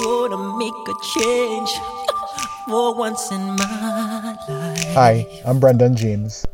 [0.00, 1.70] Oh, Wanna make a change
[2.66, 4.84] for once in my life.
[4.94, 6.44] Hi, I'm Brendan James.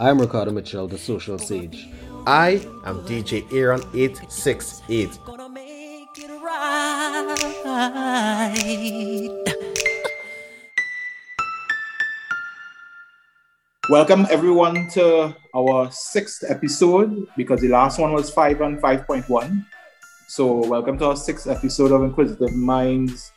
[0.00, 1.88] I'm Ricardo Mitchell, the social sage.
[2.26, 5.18] I am DJ Aaron 868.
[5.26, 6.96] Gonna make it right.
[13.90, 19.28] Welcome everyone to our sixth episode because the last one was five and five point
[19.28, 19.66] one.
[20.28, 23.30] So welcome to our sixth episode of Inquisitive Minds,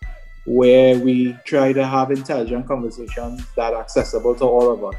[0.48, 4.96] where we try to have intelligent conversations that are accessible to all of us.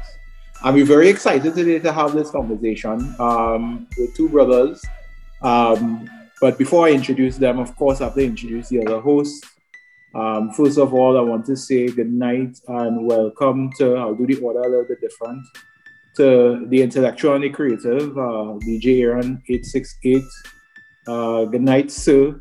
[0.63, 4.81] And we're very excited today to have this conversation um, with two brothers.
[5.41, 9.45] Um, but before I introduce them, of course, I have to introduce the other hosts.
[10.15, 14.25] Um, first of all, I want to say good night and welcome to, I'll do
[14.25, 15.45] the order a little bit different,
[16.15, 20.23] to the intellectual and the creative, uh, DJ Aaron 868.
[21.07, 22.39] Uh, good night, sir.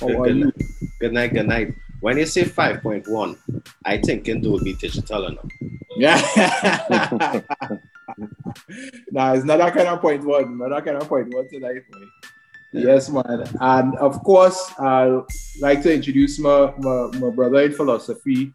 [0.00, 0.44] How Good, are good you?
[0.44, 0.62] night.
[1.00, 1.74] good night, good night.
[2.00, 3.36] When you say 5.1,
[3.84, 5.50] I think it will be digital enough.
[5.96, 6.16] Yeah.
[9.10, 10.58] nah, it's not that kind of point one.
[10.58, 12.00] Not that kind of point one tonight, boy.
[12.72, 13.44] Yes, man.
[13.60, 15.22] And of course, I'd
[15.60, 18.54] like to introduce my, my, my brother in philosophy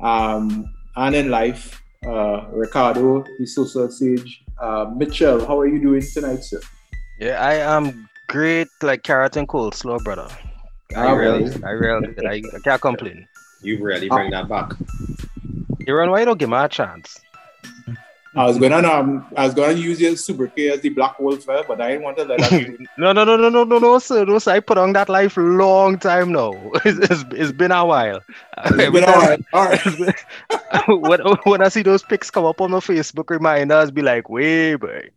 [0.00, 4.44] um, and in life, uh, Ricardo, the social sage.
[4.60, 6.60] Uh, Mitchell, how are you doing tonight, sir?
[7.18, 10.28] Yeah, I am great, like carrot and coleslaw, brother.
[10.96, 11.64] I Ah, really, well.
[11.64, 13.26] I really, I, I can't complain.
[13.62, 14.72] You really bring that back.
[15.86, 17.20] Aaron, why you don't give me a chance?
[18.34, 21.46] I was gonna um, I was gonna use your super K as the black wolf,
[21.50, 22.86] eh, but I didn't want to let that.
[22.96, 24.24] No, no, no, no, no, no, no, sir.
[24.24, 24.52] No, sir.
[24.52, 26.52] I put on that life long time now.
[26.84, 28.20] It's, it's, it's been a while.
[28.64, 29.44] It's been all right.
[29.52, 30.14] All right.
[30.88, 34.76] when, when I see those pics come up on my Facebook reminders, be like, way,
[34.76, 35.10] boy.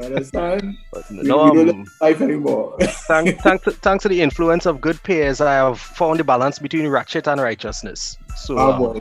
[0.00, 0.76] Understand?
[0.92, 2.76] But We- no, we don't um, life anymore.
[3.08, 6.86] thank, thanks, thanks to the influence of good peers, I have found the balance between
[6.88, 8.16] ratchet and righteousness.
[8.36, 9.00] So, Ah, um,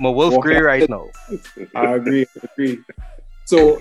[0.00, 1.08] my wolf grey right now.
[1.74, 2.26] I agree.
[2.36, 2.78] I agree.
[3.44, 3.80] So,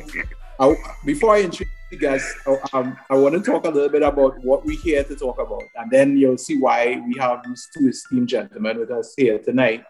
[0.59, 4.03] I, before I introduce the guests, I- um, I want to talk a little bit
[4.03, 7.67] about what we're here to talk about, and then you'll see why we have these
[7.75, 9.83] two esteemed gentlemen with us here tonight.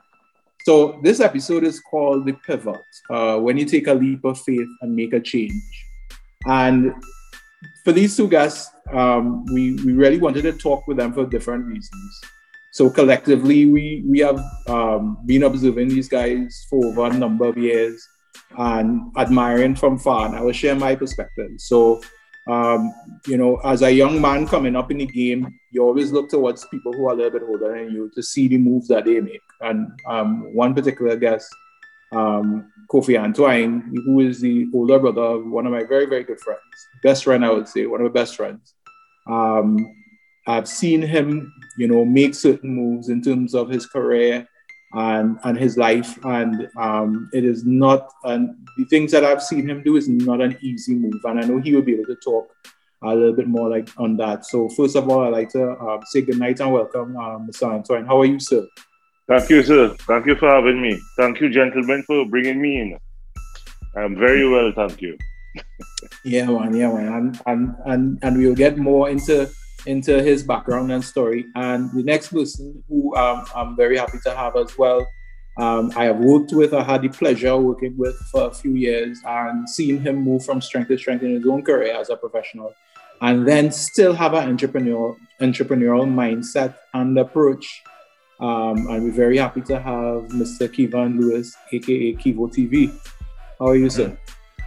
[0.65, 4.69] So, this episode is called The Pivot uh, when you take a leap of faith
[4.81, 5.61] and make a change.
[6.45, 6.93] And
[7.83, 11.65] for these two guests, um, we, we really wanted to talk with them for different
[11.65, 12.21] reasons.
[12.71, 17.55] So collectively, we we have um, been observing these guys for over a number of
[17.55, 18.03] years
[18.57, 20.25] and admiring from far.
[20.25, 21.51] And I will share my perspective.
[21.57, 22.01] So,
[22.47, 22.91] um,
[23.27, 26.65] you know, as a young man coming up in the game, you always look towards
[26.69, 29.21] people who are a little bit older than you to see the moves that they
[29.21, 29.41] make.
[29.61, 31.47] And um, one particular guest,
[32.13, 36.39] um, Kofi Antoine, who is the older brother of one of my very, very good
[36.39, 36.61] friends,
[37.01, 38.73] best friend, I would say, one of my best friends.
[39.27, 39.77] Um,
[40.47, 44.47] I've seen him, you know, make certain moves in terms of his career
[44.93, 48.11] and and his life, and um, it is not.
[48.25, 51.43] And the things that I've seen him do is not an easy move, and I
[51.43, 52.53] know he will be able to talk
[53.03, 54.45] a little bit more like on that.
[54.45, 57.63] So first of all, I'd like to um, say good night and welcome, um, Mr.
[57.63, 58.05] Antoine.
[58.05, 58.65] How are you, sir?
[59.27, 59.95] Thank you, sir.
[60.07, 60.99] Thank you for having me.
[61.17, 62.97] Thank you, gentlemen, for bringing me in.
[63.95, 65.17] I'm very well, thank you.
[66.25, 69.49] Yeah, man, yeah, man, and and and and we'll get more into
[69.85, 71.45] into his background and story.
[71.55, 75.05] And the next person who um, I'm very happy to have as well,
[75.57, 79.19] um, I have worked with, I had the pleasure working with for a few years
[79.25, 82.73] and seeing him move from strength to strength in his own career as a professional,
[83.21, 87.83] and then still have an entrepreneurial entrepreneurial mindset and approach.
[88.39, 90.67] Um, and we're very happy to have Mr.
[90.67, 92.91] Kivan Lewis, aka Kivo TV.
[93.59, 94.17] How are you, sir?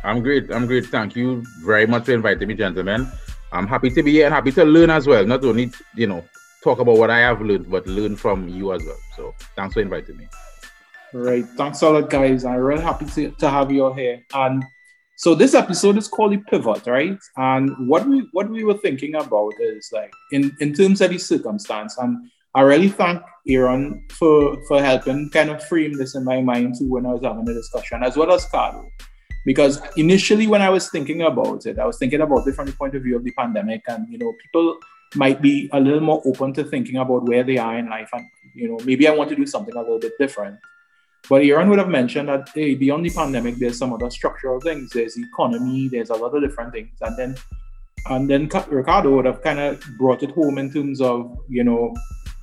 [0.04, 0.50] I'm great.
[0.52, 0.86] I'm great.
[0.86, 3.10] Thank you very much for inviting me, gentlemen.
[3.52, 5.24] I'm happy to be here and happy to learn as well.
[5.26, 6.24] Not only, you know,
[6.62, 8.98] talk about what I have learned, but learn from you as well.
[9.16, 10.28] So thanks for inviting me.
[11.12, 11.44] Right.
[11.56, 12.44] Thanks a lot, guys.
[12.44, 14.24] I'm really happy to, to have you all here.
[14.34, 14.64] And
[15.16, 17.18] so this episode is called the pivot, right?
[17.36, 21.18] And what we what we were thinking about is like in, in terms of the
[21.18, 26.40] circumstance, and I really thank Aaron for for helping kind of frame this in my
[26.40, 28.90] mind too when I was having a discussion, as well as Carlo.
[29.44, 32.72] Because initially when I was thinking about it, I was thinking about it from the
[32.72, 34.78] point of view of the pandemic, and you know, people
[35.14, 38.26] might be a little more open to thinking about where they are in life and
[38.54, 40.58] you know, maybe I want to do something a little bit different.
[41.28, 44.92] But Aaron would have mentioned that hey, beyond the pandemic, there's some other structural things.
[44.94, 46.96] There's the economy, there's a lot of different things.
[47.02, 47.36] And then
[48.08, 51.92] and then Ricardo would have kind of brought it home in terms of, you know,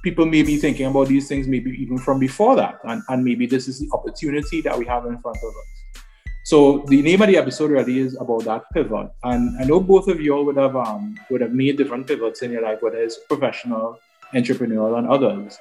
[0.04, 2.80] people may be thinking about these things maybe even from before that.
[2.84, 6.04] And, and maybe this is the opportunity that we have in front of us.
[6.46, 9.10] So the name of the episode really is about that pivot.
[9.24, 12.42] And I know both of you all would have um, would have made different pivots
[12.42, 13.98] in your life, whether it's professional,
[14.34, 15.58] entrepreneurial, and others.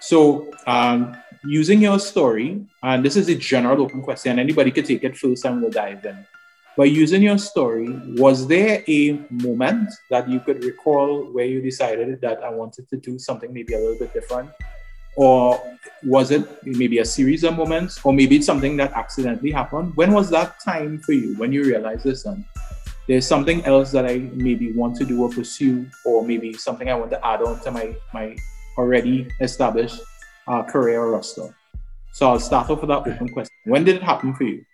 [0.00, 5.02] So, um, using your story, and this is a general open question, anybody could take
[5.02, 6.26] it first and we'll dive in.
[6.78, 7.88] But using your story,
[8.22, 12.96] was there a moment that you could recall where you decided that I wanted to
[12.96, 14.48] do something maybe a little bit different?
[15.16, 15.60] Or
[16.04, 19.96] was it maybe a series of moments, or maybe it's something that accidentally happened?
[19.96, 22.24] When was that time for you when you realized this?
[22.26, 22.44] And
[23.08, 26.94] there's something else that I maybe want to do or pursue, or maybe something I
[26.94, 28.36] want to add on to my my
[28.76, 30.00] already established
[30.46, 31.52] uh, career roster.
[32.12, 33.56] So I'll start off with that open question.
[33.64, 34.64] When did it happen for you?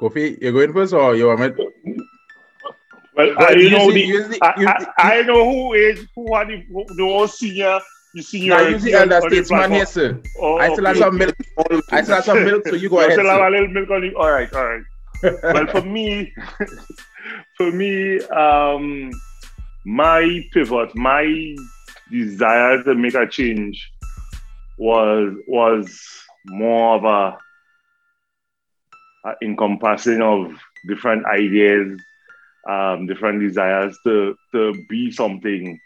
[0.00, 1.98] Kofi, you're going first or you want me?
[3.16, 6.32] Well, I, you know the- the, use the- I, I, I know who is who
[6.34, 7.80] are the, who, the all senior
[8.14, 8.50] the senior.
[8.56, 10.20] Now you see elder statesman here, sir.
[10.38, 11.04] Oh, I still have okay.
[11.04, 11.34] some milk.
[11.90, 13.18] I still have some milk, so you go You ahead.
[13.18, 14.16] still have a little milk on you.
[14.16, 14.82] All right, all right.
[15.42, 16.32] well, for me,
[17.56, 19.10] for me, um,
[19.84, 21.56] my pivot, my
[22.10, 23.90] desire to make a change
[24.78, 25.98] was was
[26.46, 27.38] more of a,
[29.26, 30.52] a encompassing of
[30.86, 32.00] different ideas,
[32.68, 35.78] um, different desires to to be something.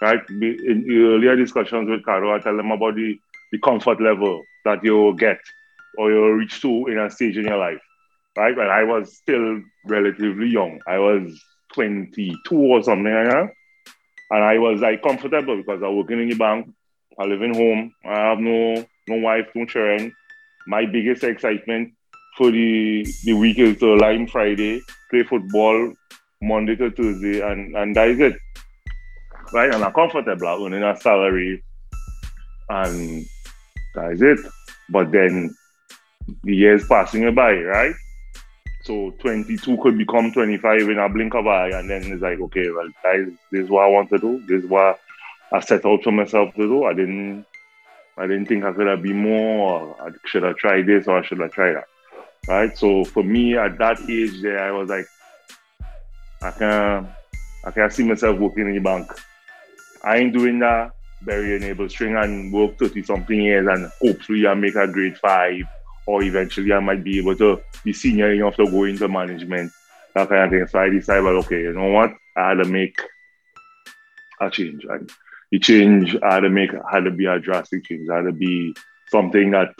[0.00, 0.20] Right.
[0.28, 3.18] In earlier discussions with Caro, I tell them about the,
[3.50, 5.38] the comfort level that you get
[5.96, 7.80] or you'll reach to in a stage in your life.
[8.36, 8.54] Right?
[8.54, 13.48] When I was still relatively young, I was 22 or something like that.
[14.30, 16.68] And I was like comfortable because I was working in the bank,
[17.18, 20.12] I live in home, I have no no wife, no children.
[20.66, 21.94] My biggest excitement
[22.36, 25.92] for the the week is uh, to line Friday, play football
[26.42, 28.36] Monday to Tuesday, and, and that is it.
[29.52, 29.72] Right?
[29.72, 31.62] And I'm comfortable earning a salary
[32.68, 33.26] and
[33.94, 34.38] that is it.
[34.88, 35.54] But then
[36.44, 37.94] the years passing by, right?
[38.82, 42.70] So 22 could become 25 in a blink of eye, and then it's like, okay,
[42.70, 42.88] well,
[43.50, 44.44] this is what I want to do.
[44.46, 45.00] This is what
[45.52, 46.84] I set out for myself to do.
[46.84, 47.44] I didn't,
[48.16, 49.80] I didn't think I could have been more.
[49.80, 51.88] Or I should have tried this or I should have tried that,
[52.48, 52.76] right?
[52.76, 55.06] So for me, at that age, there, I was like,
[56.42, 57.08] I can,
[57.64, 59.10] I can see myself working in the bank.
[60.04, 60.92] I ain't doing that.
[61.22, 65.62] Bury enable string and work 30 something years and hopefully I make a grade five
[66.06, 69.72] or eventually I might be able to be senior enough to go into management,
[70.14, 70.66] that kind of thing.
[70.68, 72.12] So I decided, well, okay, you know what?
[72.36, 73.00] I had to make
[74.40, 74.84] a change.
[74.84, 75.10] And
[75.50, 78.08] the change I had to make had to be a drastic change.
[78.08, 78.74] I had to be
[79.08, 79.74] something that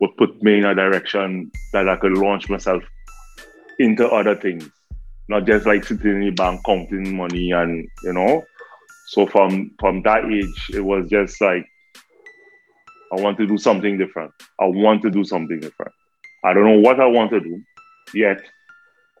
[0.00, 2.82] would put me in a direction that I could launch myself
[3.78, 4.68] into other things.
[5.28, 8.44] Not just like sitting in the bank counting money and you know.
[9.08, 11.66] So from from that age, it was just like
[13.12, 14.32] I want to do something different.
[14.60, 15.92] I want to do something different.
[16.44, 17.60] I don't know what I want to do
[18.14, 18.40] yet,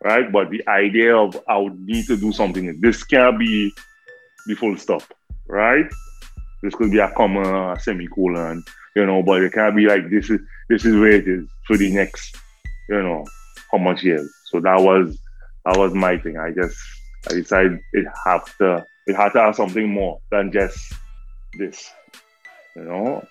[0.04, 0.30] right?
[0.30, 2.80] But the idea of I would need to do something.
[2.80, 3.72] This can't be
[4.46, 5.02] the full stop,
[5.46, 5.86] right?
[6.62, 8.64] This could be a comma, a semicolon,
[8.98, 11.76] you know, but it can't be like this is this is where it is for
[11.76, 12.36] the next,
[12.88, 13.24] you know,
[13.70, 14.28] how much years.
[14.46, 15.16] So that was
[15.64, 16.36] that was my thing.
[16.36, 16.76] I just
[17.30, 20.92] I decided it have to it had to have something more than just
[21.56, 21.88] this,
[22.74, 23.24] you know.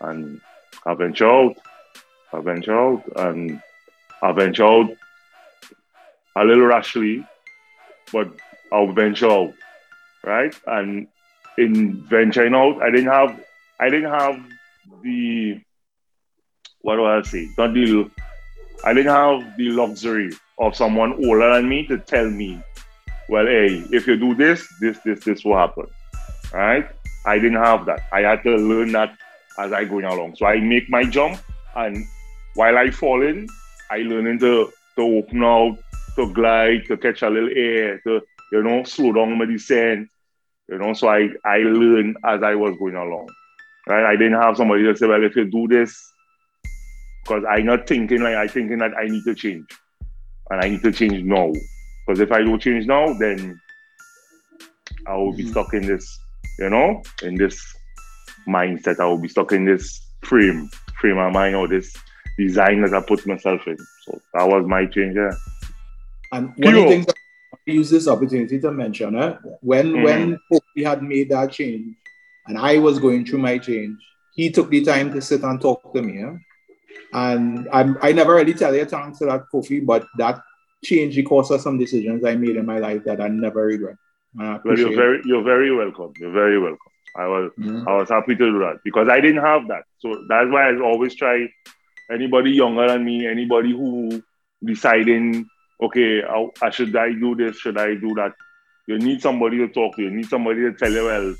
[0.00, 0.40] And
[0.86, 1.56] I ventured out,
[2.32, 3.62] I ventured out, and
[4.22, 4.96] I ventured out
[6.36, 7.26] a little rashly,
[8.14, 8.28] but
[8.72, 9.52] I'll venture out,
[10.24, 10.54] right?
[10.66, 11.06] And
[11.58, 13.38] in venturing out, I didn't have,
[13.78, 14.42] I didn't have
[15.02, 15.60] the,
[16.80, 17.48] what do I say?
[17.58, 18.10] Not the,
[18.84, 22.62] I didn't have the luxury of someone older than me to tell me,
[23.28, 25.86] well, hey, if you do this, this, this, this will happen,
[26.52, 26.88] right?
[27.24, 28.08] I didn't have that.
[28.12, 29.16] I had to learn that
[29.58, 30.36] as I going along.
[30.36, 31.40] So I make my jump,
[31.76, 32.04] and
[32.54, 33.48] while I fall in,
[33.90, 35.78] I learning to to open out,
[36.16, 38.20] to glide, to catch a little air, to
[38.50, 40.08] you know slow down my descent.
[40.68, 43.28] You know, so I I learned as I was going along.
[43.88, 44.04] Right?
[44.04, 46.00] I didn't have somebody to say, well, if you do this,
[47.22, 49.66] because I'm not thinking like I'm thinking that I need to change,
[50.50, 51.52] and I need to change now.
[52.06, 53.60] Because if I don't change now, then
[55.06, 56.18] I will be stuck in this,
[56.58, 57.60] you know, in this
[58.48, 59.00] mindset.
[59.00, 60.68] I will be stuck in this frame,
[61.00, 61.94] frame of mind or this
[62.38, 63.76] design that I put myself in.
[64.04, 65.16] So that was my change.
[65.16, 65.30] Yeah.
[66.32, 67.16] And one of the things that
[67.52, 70.02] I use this opportunity to mention, eh, when Mhm.
[70.02, 70.38] when
[70.74, 71.96] we had made that change,
[72.46, 73.96] and I was going through my change,
[74.34, 76.22] he took the time to sit and talk to me.
[76.22, 76.36] eh.
[77.12, 80.40] And I'm, I never really tell you thanks to that Kofi, but that
[80.84, 83.96] change because of some decisions I made in my life that I never regret.
[84.40, 86.12] I Well, you're very, you're very welcome.
[86.18, 86.78] You're very welcome.
[87.14, 87.52] I was.
[87.58, 87.86] Mhm.
[87.86, 89.84] I was happy to do that because I didn't have that.
[89.98, 91.46] So that's why I always try
[92.10, 94.22] anybody younger than me, anybody who
[94.64, 95.46] deciding,
[95.82, 98.32] okay, I, I should I do this, should I do that?
[98.86, 100.02] You need somebody to talk to.
[100.02, 101.34] You need somebody to tell you, well,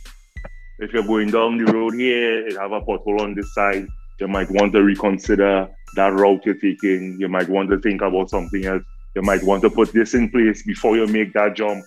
[0.82, 3.86] if you're going down the road here, it have a pothole on this side,
[4.18, 7.16] you might want to reconsider that route you're taking.
[7.20, 8.82] You might want to think about something else.
[9.14, 11.84] You might want to put this in place before you make that jump.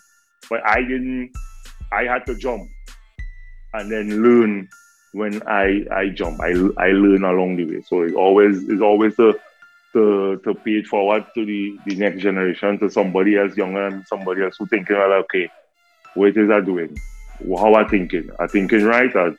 [0.50, 1.32] But I didn't.
[1.92, 2.70] I had to jump
[3.74, 4.70] and then learn
[5.14, 6.40] when I I jump.
[6.40, 7.82] I I learn along the way.
[7.82, 9.38] So it always is always to
[9.94, 14.08] to to pay it forward to the, the next generation, to somebody else younger and
[14.08, 15.50] somebody else who thinking well, okay,
[16.14, 16.96] what is I doing?
[17.58, 18.30] How I thinking?
[18.39, 19.13] I thinking right?
[19.15, 19.36] Or,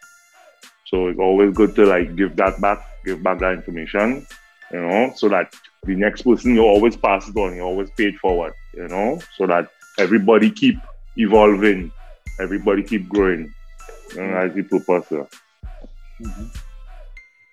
[0.86, 4.26] so it's always good to like give that back, give back that information,
[4.72, 5.52] you know, so that
[5.84, 9.20] the next person you always pass it on, you always pay it forward, you know,
[9.36, 10.76] so that everybody keep
[11.16, 11.90] evolving,
[12.38, 13.52] everybody keep growing.
[14.14, 15.06] You know, as the purpose.
[15.10, 15.24] Yeah.
[16.20, 16.46] Mm-hmm.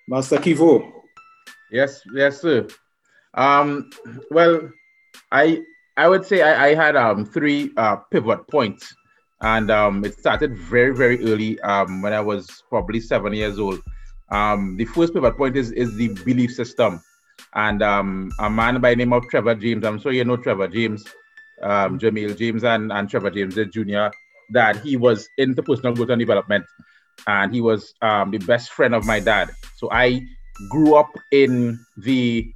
[0.07, 0.91] Master Kivo.
[1.71, 2.67] Yes, yes, sir.
[3.33, 3.89] Um,
[4.29, 4.69] well,
[5.31, 5.63] I
[5.97, 8.93] I would say I, I had um three uh, pivot points,
[9.43, 13.81] and um, it started very very early um, when I was probably seven years old.
[14.31, 17.01] Um, the first pivot point is is the belief system,
[17.53, 19.85] and um, a man by the name of Trevor James.
[19.85, 21.05] I'm sure you know Trevor James,
[21.61, 24.15] um, Jamil James, and and Trevor James the Jr.
[24.51, 26.65] That he was into personal growth and development,
[27.27, 29.51] and he was um, the best friend of my dad.
[29.75, 30.21] So I
[30.69, 32.51] grew up in the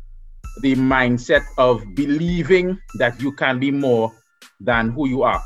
[0.62, 4.12] the mindset of believing that you can be more
[4.60, 5.44] than who you are.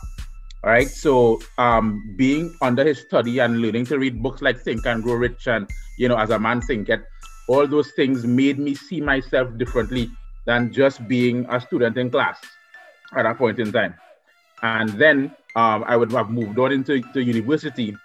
[0.63, 0.88] Right.
[0.88, 5.15] So um, being under his study and learning to read books like Think and Grow
[5.15, 7.01] Rich and you know, as a man thinketh,
[7.48, 10.10] all those things made me see myself differently
[10.46, 12.39] than just being a student in class
[13.15, 13.94] at that point in time.
[14.63, 17.96] And then um, I would have moved on into the university,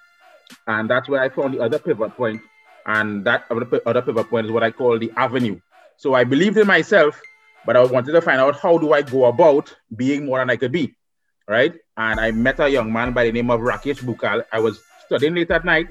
[0.66, 2.42] and that's where I found the other pivot point.
[2.86, 5.58] And that other pivot point is what I call the avenue.
[5.96, 7.20] So I believed in myself,
[7.64, 10.56] but I wanted to find out how do I go about being more than I
[10.56, 10.94] could be,
[11.48, 11.74] right?
[11.96, 14.44] And I met a young man by the name of Rakesh Bukal.
[14.52, 15.88] I was studying late at night,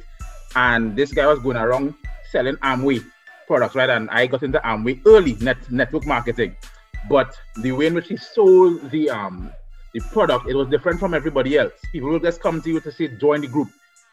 [0.56, 1.96] and this guy was going around
[2.32, 3.04] selling Amway
[3.48, 3.90] products, right?
[3.90, 6.56] And I got into Amway early, net, network marketing.
[7.10, 9.52] But the way in which he sold the um
[9.94, 11.74] the product, it was different from everybody else.
[11.92, 13.70] People will just come to you to say join the group.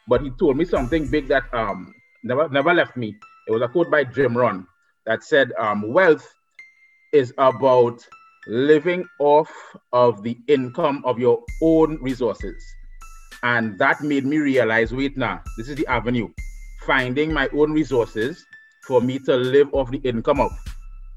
[0.09, 3.17] But he told me something big that um never never left me.
[3.49, 4.67] It was a quote by Jim Rohn
[5.07, 6.27] that said um, wealth
[7.13, 8.07] is about
[8.47, 9.51] living off
[9.93, 12.63] of the income of your own resources.
[13.43, 16.29] And that made me realize wait now, this is the avenue.
[16.87, 18.45] Finding my own resources
[18.87, 20.51] for me to live off the income of.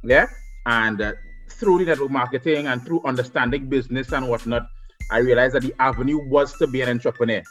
[0.04, 0.28] Yeah.
[0.66, 1.14] And uh,
[1.50, 4.68] through the network marketing and through understanding business and whatnot,
[5.12, 7.42] I realized that the avenue was to be an entrepreneur,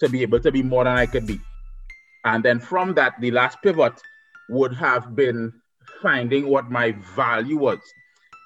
[0.00, 1.40] to be able to be more than I could be.
[2.24, 4.00] And then from that, the last pivot
[4.48, 5.52] would have been
[6.02, 7.80] finding what my value was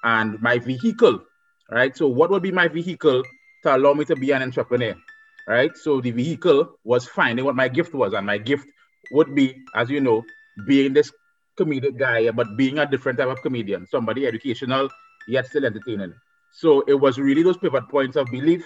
[0.03, 1.21] and my vehicle,
[1.69, 1.95] right?
[1.95, 3.23] So, what would be my vehicle
[3.63, 4.95] to allow me to be an entrepreneur,
[5.47, 5.75] right?
[5.75, 8.67] So, the vehicle was finding what my gift was, and my gift
[9.11, 10.23] would be, as you know,
[10.67, 11.11] being this
[11.57, 14.89] comedic guy, but being a different type of comedian, somebody educational
[15.27, 16.13] yet still entertaining.
[16.51, 18.65] So, it was really those pivot points of belief,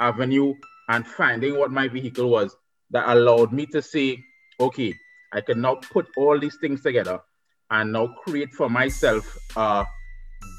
[0.00, 0.54] avenue,
[0.88, 2.56] and finding what my vehicle was
[2.90, 4.22] that allowed me to say,
[4.60, 4.94] okay,
[5.32, 7.20] I can now put all these things together
[7.70, 9.86] and now create for myself a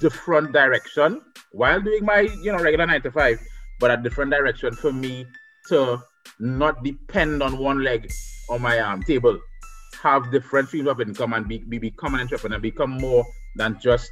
[0.02, 1.22] different direction
[1.52, 3.40] while doing my you know regular nine to five,
[3.80, 5.26] but a different direction for me
[5.70, 6.02] to
[6.40, 8.12] not depend on one leg
[8.50, 9.40] on my um, table,
[10.02, 13.26] have different streams of income and be, be become an entrepreneur, become more
[13.56, 14.12] than just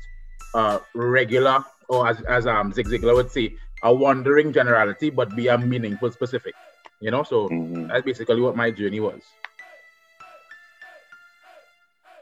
[0.56, 5.48] a regular or as as um Zig Ziglar would say, a wandering generality, but be
[5.48, 6.54] a meaningful specific.
[7.00, 7.88] You know, so mm-hmm.
[7.88, 9.22] that's basically what my journey was.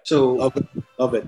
[0.04, 0.68] So love it.
[0.98, 1.28] Love it.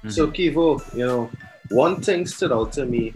[0.00, 0.10] Mm-hmm.
[0.10, 1.30] So Kivo, you know,
[1.70, 3.14] one thing stood out to me,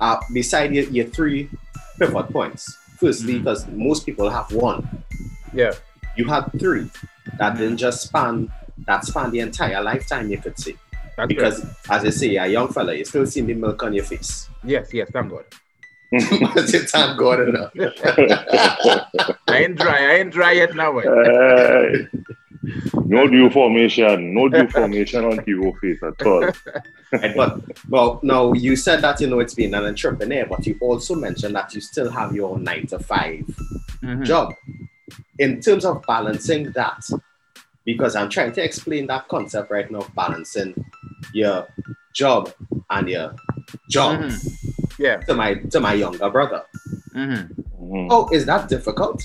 [0.00, 1.50] uh, beside your, your three
[1.98, 2.78] pivot points.
[2.96, 3.44] Firstly, mm-hmm.
[3.44, 5.04] because most people have one.
[5.52, 5.72] Yeah.
[6.16, 6.90] You had three
[7.38, 7.58] that mm-hmm.
[7.58, 8.50] didn't just span
[8.86, 10.76] that span the entire lifetime, you could say.
[11.16, 14.04] That's because as I say, a young fella, you still see the milk on your
[14.04, 14.48] face.
[14.62, 15.44] Yes, yes, thank God.
[16.12, 17.72] That's it, thank God enough.
[19.48, 20.98] I ain't dry, I ain't dry yet now.
[20.98, 21.92] Uh,
[23.04, 26.50] no dew formation, no dew formation on Kivo face at all.
[27.36, 31.14] but well, now you said that you know it's been an entrepreneur, but you also
[31.14, 34.22] mentioned that you still have your nine to 5 mm-hmm.
[34.24, 34.52] job.
[35.38, 37.04] In terms of balancing that,
[37.84, 40.74] because I'm trying to explain that concept right now, balancing
[41.32, 41.68] your
[42.14, 42.52] job
[42.90, 43.34] and your
[43.90, 44.20] job.
[44.20, 45.02] Mm-hmm.
[45.02, 45.16] Yeah.
[45.18, 46.64] To my to my younger brother.
[47.14, 48.08] Mm-hmm.
[48.10, 49.22] Oh, is that difficult?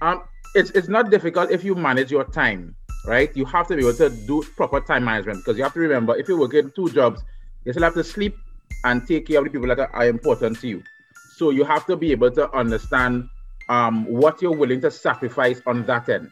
[0.00, 0.22] Um,
[0.54, 2.74] it's it's not difficult if you manage your time,
[3.04, 3.34] right?
[3.36, 6.16] You have to be able to do proper time management because you have to remember
[6.16, 7.22] if you're working two jobs,
[7.64, 8.36] you still have to sleep
[8.84, 10.82] and take care of the people that are, important to you.
[11.36, 13.28] So you have to be able to understand
[13.68, 16.30] um, what you're willing to sacrifice on that end,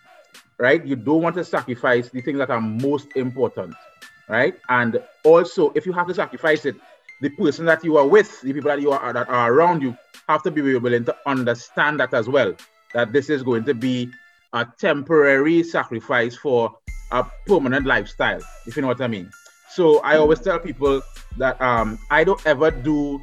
[0.58, 0.84] right?
[0.84, 3.74] You don't want to sacrifice the things that are most important,
[4.28, 4.54] right?
[4.68, 6.76] And also, if you have to sacrifice it,
[7.20, 9.96] the person that you are with, the people that you are that are around you,
[10.28, 12.54] have to be willing to understand that as well.
[12.94, 14.10] That this is going to be
[14.52, 16.78] a temporary sacrifice for
[17.12, 19.30] a permanent lifestyle, if you know what I mean.
[19.70, 21.02] So I always tell people
[21.36, 23.20] that um, I don't ever do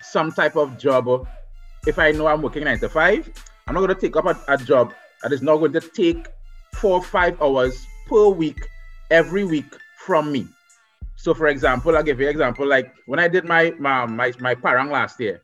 [0.00, 1.28] some type of job
[1.86, 3.30] if I know I'm working nine to five.
[3.66, 6.26] I'm not going to take up a, a job that is not going to take
[6.74, 8.68] four or five hours per week,
[9.10, 10.46] every week from me.
[11.16, 12.66] So, for example, I'll give you an example.
[12.66, 15.40] Like when I did my my my, my parang last year,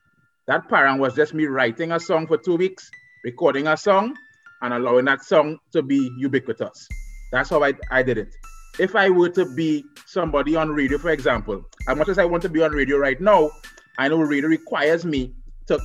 [0.46, 2.90] that parang was just me writing a song for two weeks,
[3.24, 4.16] recording a song,
[4.62, 6.88] and allowing that song to be ubiquitous.
[7.32, 8.34] That's how I, I did it.
[8.78, 12.42] If I were to be somebody on radio, for example, as much as I want
[12.44, 13.50] to be on radio right now,
[13.98, 15.34] I know radio requires me
[15.66, 15.78] to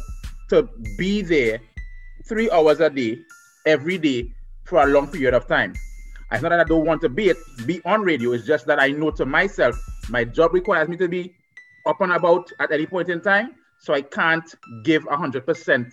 [0.50, 1.60] to be there
[2.28, 3.18] three hours a day,
[3.66, 4.32] every day
[4.66, 5.74] for a long period of time.
[6.32, 8.34] It's not that I don't want to be it, be on radio.
[8.34, 9.76] It's just that I know to myself,
[10.10, 11.36] my job requires me to be
[11.86, 13.56] up and about at any point in time.
[13.80, 14.46] So I can't
[14.84, 15.92] give 100%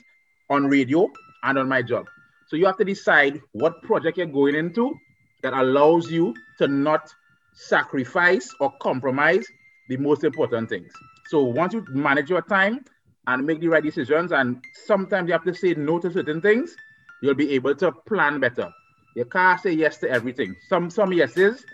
[0.51, 1.11] on radio
[1.43, 2.07] and on my job.
[2.49, 4.95] So you have to decide what project you're going into
[5.43, 7.13] that allows you to not
[7.55, 9.45] sacrifice or compromise
[9.89, 10.93] the most important things.
[11.29, 12.85] So once you manage your time
[13.27, 16.75] and make the right decisions, and sometimes you have to say no to certain things,
[17.23, 18.71] you'll be able to plan better.
[19.17, 20.55] You can't say yes to everything.
[20.69, 21.65] Some some yeses,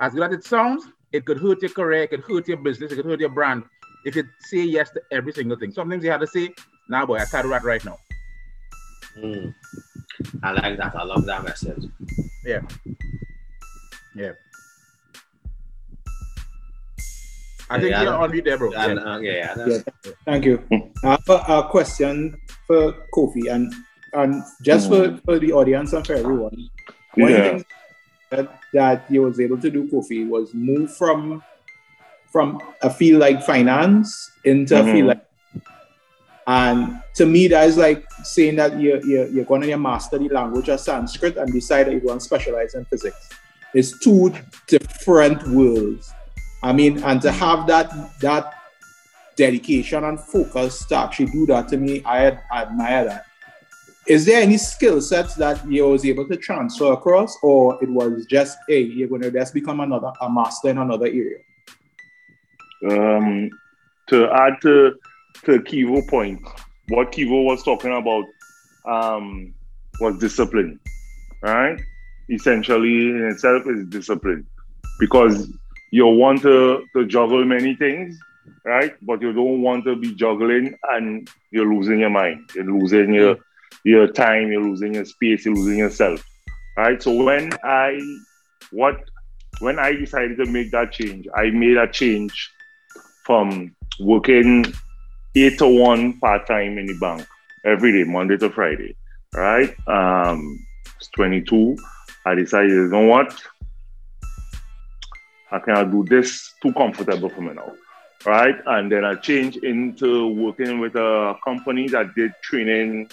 [0.00, 2.92] as good as it sounds, it could hurt your career, it could hurt your business,
[2.92, 3.64] it could hurt your brand
[4.04, 5.72] if you say yes to every single thing.
[5.72, 6.54] Some things you have to say,
[6.88, 7.98] nah boy, I can't do that right now.
[9.22, 9.54] Mm.
[10.42, 10.94] I like that.
[10.96, 11.84] I love that message.
[12.44, 12.60] Yeah.
[14.14, 14.32] Yeah.
[17.70, 18.72] I yeah, think yeah, you're on mute there, bro.
[18.72, 20.64] Yeah, yeah, uh, yeah, yeah, Thank you.
[21.04, 23.74] I have a, a, question for Kofi and
[24.14, 25.20] and just mm.
[25.20, 26.70] for, for the audience and for everyone.
[27.14, 27.64] One thing
[28.30, 31.42] that, that you was able to do, Kofi, was move from
[32.32, 34.88] from a field like finance into mm-hmm.
[34.88, 35.27] a field like
[36.48, 40.30] and to me, that is like saying that you're, you're, you're going to master the
[40.30, 43.28] language of Sanskrit and decide that you want to specialize in physics.
[43.74, 44.32] It's two
[44.66, 46.10] different worlds.
[46.62, 48.54] I mean, and to have that that
[49.36, 53.26] dedication and focus to actually do that, to me, I, I admire that.
[54.06, 58.24] Is there any skill sets that you was able to transfer across, or it was
[58.24, 61.40] just, hey, you're going to just become another a master in another area?
[62.90, 63.50] Um,
[64.08, 64.98] to add to
[65.44, 66.40] to Kivo point,
[66.88, 68.24] what Kivo was talking about
[68.86, 69.54] um,
[70.00, 70.78] was discipline,
[71.42, 71.78] right?
[72.30, 74.46] Essentially, in itself, is discipline
[74.98, 75.50] because
[75.90, 78.18] you want to, to juggle many things,
[78.64, 78.94] right?
[79.02, 83.36] But you don't want to be juggling and you're losing your mind, you're losing your
[83.84, 86.22] your time, you're losing your space, you're losing yourself,
[86.76, 87.02] right?
[87.02, 87.98] So when I
[88.70, 88.96] what
[89.60, 92.52] when I decided to make that change, I made a change
[93.24, 94.64] from working
[95.44, 97.26] eight to one part time in the bank
[97.64, 98.96] every day, Monday to Friday.
[99.34, 99.74] Right?
[99.88, 100.58] Um,
[100.96, 101.76] it's 22.
[102.24, 103.34] I decided, you know what?
[105.50, 107.72] I cannot do this too comfortable for me now.
[108.26, 108.56] Right?
[108.66, 113.10] And then I changed into working with a company that did training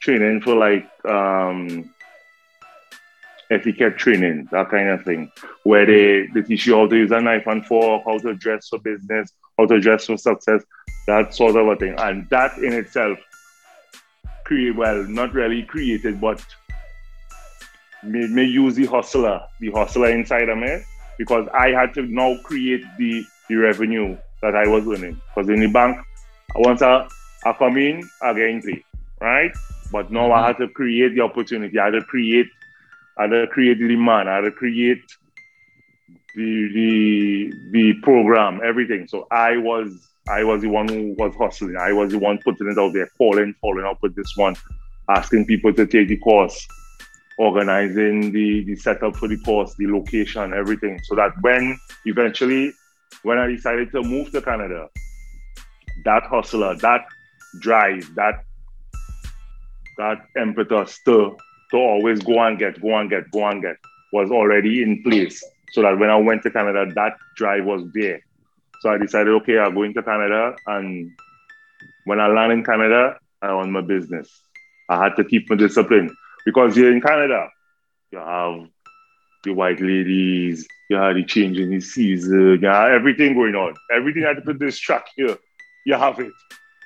[0.00, 1.92] training for like um
[3.52, 5.30] etiquette training, that kind of thing,
[5.64, 8.68] where they, they teach you how to use a knife and fork, how to dress
[8.68, 10.62] for business, how to dress for success,
[11.06, 11.94] that sort of a thing.
[11.98, 13.18] And that in itself,
[14.44, 16.44] create well, not really created, but
[18.02, 20.78] made me use the hustler, the hustler inside of me,
[21.18, 25.20] because I had to now create the, the revenue that I was earning.
[25.34, 25.98] Because in the bank,
[26.56, 27.06] once I,
[27.44, 28.82] I come in, I get
[29.20, 29.52] right?
[29.90, 30.32] But now mm-hmm.
[30.32, 31.78] I had to create the opportunity.
[31.78, 32.48] I had to create,
[33.18, 34.28] I had to create the demand.
[34.28, 35.02] I had to create
[36.34, 39.06] the the the program, everything.
[39.06, 41.76] So I was I was the one who was hustling.
[41.76, 44.54] I was the one putting it out there, calling, following up with this one,
[45.08, 46.66] asking people to take the course,
[47.38, 51.00] organizing the, the setup for the course, the location, everything.
[51.04, 52.72] So that when eventually,
[53.24, 54.88] when I decided to move to Canada,
[56.04, 57.04] that hustler, that
[57.60, 58.44] drive, that
[59.98, 61.36] that impetus to
[61.70, 63.76] to always go and get, go and get, go and get
[64.12, 65.42] was already in place.
[65.72, 68.20] So that when I went to Canada, that drive was there.
[68.82, 70.56] So I decided, okay, I'll go into Canada.
[70.66, 71.12] And
[72.04, 74.28] when I land in Canada, I own my business.
[74.88, 76.12] I had to keep my discipline
[76.44, 77.48] because here in Canada,
[78.10, 78.66] you have
[79.44, 83.72] the white ladies, you have the change in the season, you have everything going on.
[83.94, 85.38] Everything had to distract you.
[85.86, 86.32] You have it.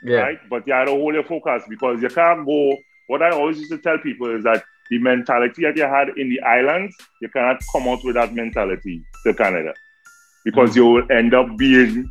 [0.02, 0.18] Yeah.
[0.18, 0.38] Right?
[0.50, 3.70] But you had to hold your focus because you can't go what I always used
[3.70, 7.62] to tell people is that the mentality that you had in the islands, you cannot
[7.72, 9.72] come out with that mentality to Canada
[10.46, 10.78] because mm-hmm.
[10.78, 12.10] you will end up being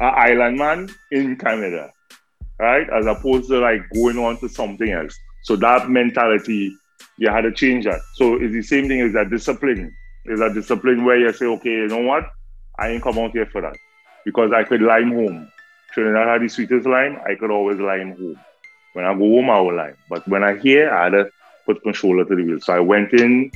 [0.00, 1.90] an island man in Canada,
[2.58, 2.86] right?
[2.90, 5.18] As opposed to like going on to something else.
[5.44, 6.76] So that mentality,
[7.16, 8.00] you had to change that.
[8.14, 9.92] So it's the same thing as that discipline.
[10.26, 12.24] Is a discipline where you say, okay, you know what?
[12.78, 13.74] I ain't come out here for that.
[14.26, 15.50] Because I could lime home.
[15.92, 18.38] Trinidad had the sweetest lime, I could always lime home.
[18.92, 19.94] When I go home, I will lie.
[20.10, 21.30] But when I hear, I had to
[21.64, 22.60] put my shoulder to the wheel.
[22.60, 23.50] So I went in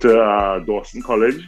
[0.00, 1.44] to uh, Dawson College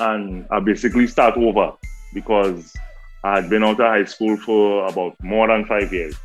[0.00, 1.72] and I basically start over
[2.14, 2.74] because
[3.22, 6.16] I had been out of high school for about more than five years.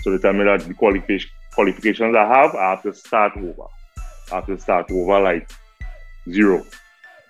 [0.00, 3.64] So they tell me that the qualification, qualifications I have, I have to start over.
[4.30, 5.50] I have to start over like
[6.30, 6.64] zero.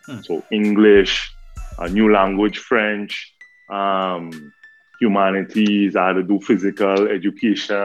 [0.04, 0.20] Hmm.
[0.20, 1.34] So English,
[1.78, 3.34] a new language, French,
[3.70, 4.52] um,
[5.00, 7.76] humanities, I had to do physical education,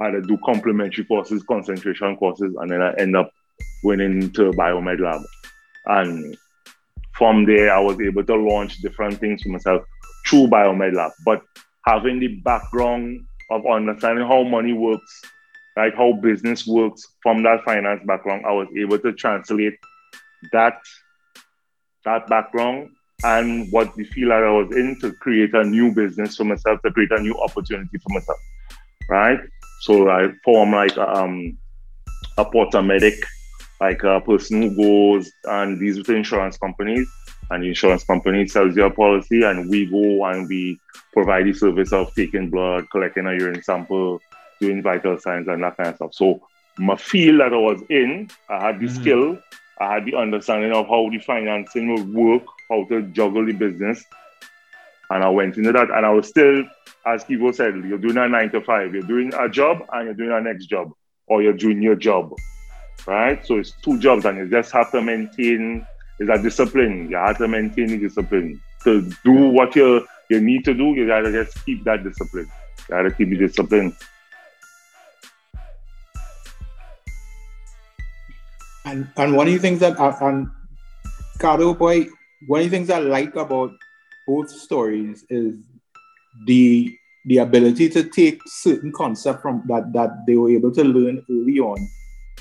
[0.00, 3.30] I had to do complementary courses, concentration courses, and then I end up
[3.82, 5.20] going into biomed lab.
[5.86, 6.36] And
[7.18, 9.82] from there, I was able to launch different things for myself
[10.26, 11.10] through biomed lab.
[11.24, 11.42] But
[11.84, 15.22] having the background of understanding how money works,
[15.76, 19.74] like how business works from that finance background, I was able to translate
[20.52, 20.78] that
[22.04, 22.90] that background
[23.24, 26.80] and what the field that I was in to create a new business for myself,
[26.82, 28.38] to create a new opportunity for myself,
[29.10, 29.40] right?
[29.80, 31.58] So I form like um,
[32.36, 33.20] a Portamedic,
[33.80, 37.08] like a person who goes and deals with insurance companies,
[37.50, 40.78] and the insurance company sells your policy, and we go and we
[41.12, 44.20] provide the service of taking blood, collecting a urine sample,
[44.60, 46.14] doing vital signs, and that kind of stuff.
[46.14, 46.42] So
[46.78, 49.00] my field that I was in, I had the mm-hmm.
[49.00, 49.38] skill,
[49.80, 54.04] I had the understanding of how the financing would work how to juggle the business.
[55.10, 56.64] And I went into that and I was still,
[57.06, 58.92] as Kivo said, you're doing a nine to five.
[58.92, 60.92] You're doing a job and you're doing a next job
[61.26, 62.34] or you're doing your job.
[63.06, 63.44] Right?
[63.46, 65.86] So it's two jobs and you just have to maintain
[66.18, 67.10] is a discipline.
[67.10, 68.60] You have to maintain the discipline.
[68.84, 72.50] To do what you you need to do, you gotta just keep that discipline.
[72.78, 73.96] You gotta keep the discipline.
[78.84, 80.48] And and one of the things that uh, and
[81.38, 82.06] Cardo boy,
[82.46, 83.72] one of the things I like about
[84.26, 85.56] both stories is
[86.46, 86.94] the
[87.26, 91.58] the ability to take certain concept from that that they were able to learn early
[91.58, 91.88] on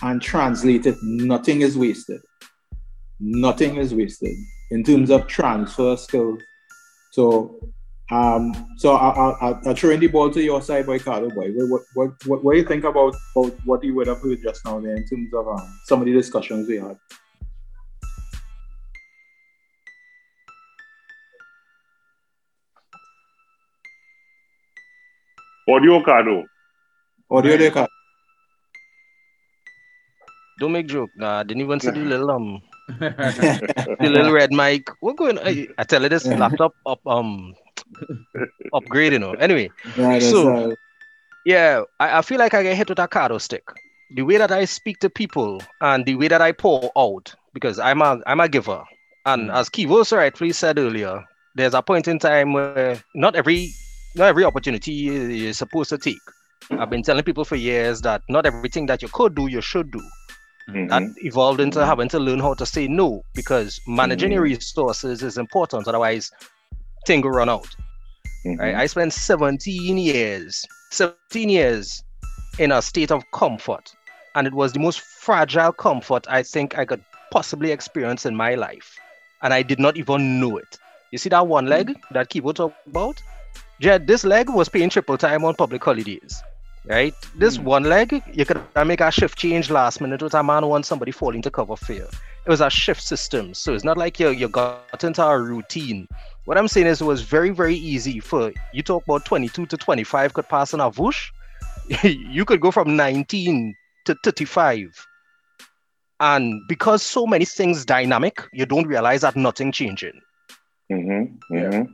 [0.02, 0.96] and translate it.
[1.02, 2.22] Nothing is wasted.
[3.20, 4.36] Nothing is wasted
[4.72, 6.40] in terms of transfer skills.
[7.12, 7.60] So,
[8.12, 11.52] um, so I, I, I'll throw in the ball to your side, boy, Carlo, boy.
[11.54, 14.64] What, what, what, what do you think about, about what you would have heard just
[14.66, 16.98] now there in terms of um, some of the discussions we had?
[25.70, 26.44] Audio Cardo.
[27.30, 27.90] Audio de Cardo.
[30.60, 31.12] Don't make joke.
[31.16, 32.62] Nah, didn't even see the little um
[33.00, 34.90] the little red mic.
[35.02, 37.54] What going I, I tell you this laptop up um
[38.74, 39.34] upgrade, you know.
[39.34, 39.70] Anyway.
[39.98, 40.76] Right, so
[41.46, 43.64] yeah, I, I feel like I get hit with a Cardo stick.
[44.12, 47.78] The way that I speak to people and the way that I pour out, because
[47.80, 48.84] I'm a I'm a giver.
[49.26, 49.54] And mm.
[49.54, 51.24] as Kivo rightfully said earlier,
[51.56, 53.74] there's a point in time where not every
[54.16, 56.18] not every opportunity you're supposed to take.
[56.72, 59.92] I've been telling people for years that not everything that you could do, you should
[59.92, 60.02] do.
[60.70, 60.88] Mm-hmm.
[60.88, 61.88] That evolved into mm-hmm.
[61.88, 64.34] having to learn how to say no because managing mm-hmm.
[64.34, 65.88] your resources is important.
[65.88, 66.32] Otherwise,
[67.06, 67.68] things will run out.
[68.46, 68.58] Right?
[68.58, 68.80] Mm-hmm.
[68.80, 72.04] I spent 17 years, 17 years
[72.60, 73.94] in a state of comfort.
[74.36, 78.56] And it was the most fragile comfort I think I could possibly experience in my
[78.56, 78.98] life.
[79.42, 80.78] And I did not even know it.
[81.12, 82.14] You see that one leg mm-hmm.
[82.14, 83.22] that Kivo talked about?
[83.80, 86.42] Jed, this leg was paying triple time on public holidays.
[86.88, 87.14] Right?
[87.36, 87.64] This mm.
[87.64, 90.88] one leg, you could make a shift change last minute with a man who wants
[90.88, 92.08] somebody falling to cover fear.
[92.46, 93.54] It was a shift system.
[93.54, 96.08] So it's not like you, you got into a routine.
[96.46, 99.76] What I'm saying is it was very, very easy for you talk about 22 to
[99.76, 101.30] 25 could pass in a whoosh.
[102.04, 105.06] you could go from 19 to 35.
[106.20, 110.22] And because so many things dynamic, you don't realize that nothing changing.
[110.92, 111.94] Mm-hmm, mm-hmm.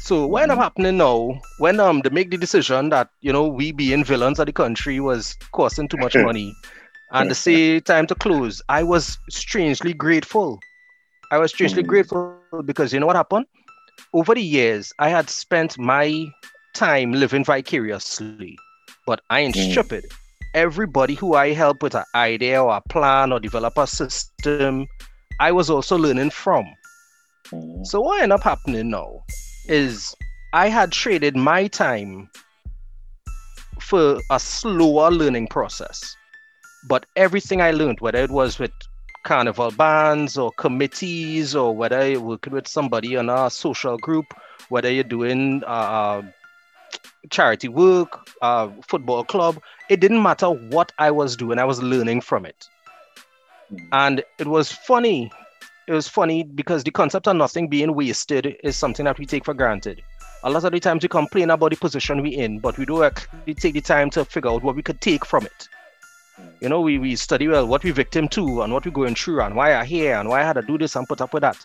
[0.00, 3.46] So what ended up happening now, when um they make the decision that you know
[3.48, 6.54] we being villains of the country was costing too much money,
[7.12, 10.58] and to say time to close, I was strangely grateful.
[11.30, 11.86] I was strangely mm.
[11.86, 13.46] grateful because you know what happened?
[14.12, 16.26] Over the years, I had spent my
[16.74, 18.58] time living vicariously,
[19.06, 19.72] but I ain't mm.
[19.72, 20.04] stupid.
[20.54, 24.86] Everybody who I help with an idea or a plan or develop a system,
[25.40, 26.66] I was also learning from.
[27.50, 27.86] Mm.
[27.86, 29.24] So what ended up happening now?
[29.68, 30.14] Is
[30.52, 32.30] I had traded my time
[33.80, 36.16] for a slower learning process.
[36.86, 38.72] But everything I learned, whether it was with
[39.24, 44.26] carnival bands or committees or whether you're working with somebody in a social group,
[44.68, 46.22] whether you're doing uh,
[47.30, 52.20] charity work, uh, football club, it didn't matter what I was doing, I was learning
[52.20, 52.68] from it.
[53.72, 53.88] Mm.
[53.92, 55.32] And it was funny.
[55.86, 59.44] It was funny because the concept of nothing being wasted is something that we take
[59.44, 60.02] for granted.
[60.42, 63.04] A lot of the times we complain about the position we're in, but we don't
[63.04, 65.68] actually take the time to figure out what we could take from it.
[66.60, 69.42] You know, we, we study well what we victim to and what we're going through
[69.42, 71.42] and why I here and why I had to do this and put up with
[71.42, 71.58] that.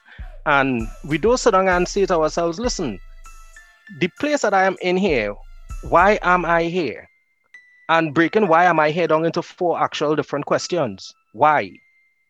[0.46, 3.00] And we don't sit down and say to ourselves, listen,
[4.00, 5.34] the place that I am in here,
[5.84, 7.10] why am I here?
[7.88, 11.14] And breaking why am I here down into four actual different questions.
[11.34, 11.72] Why?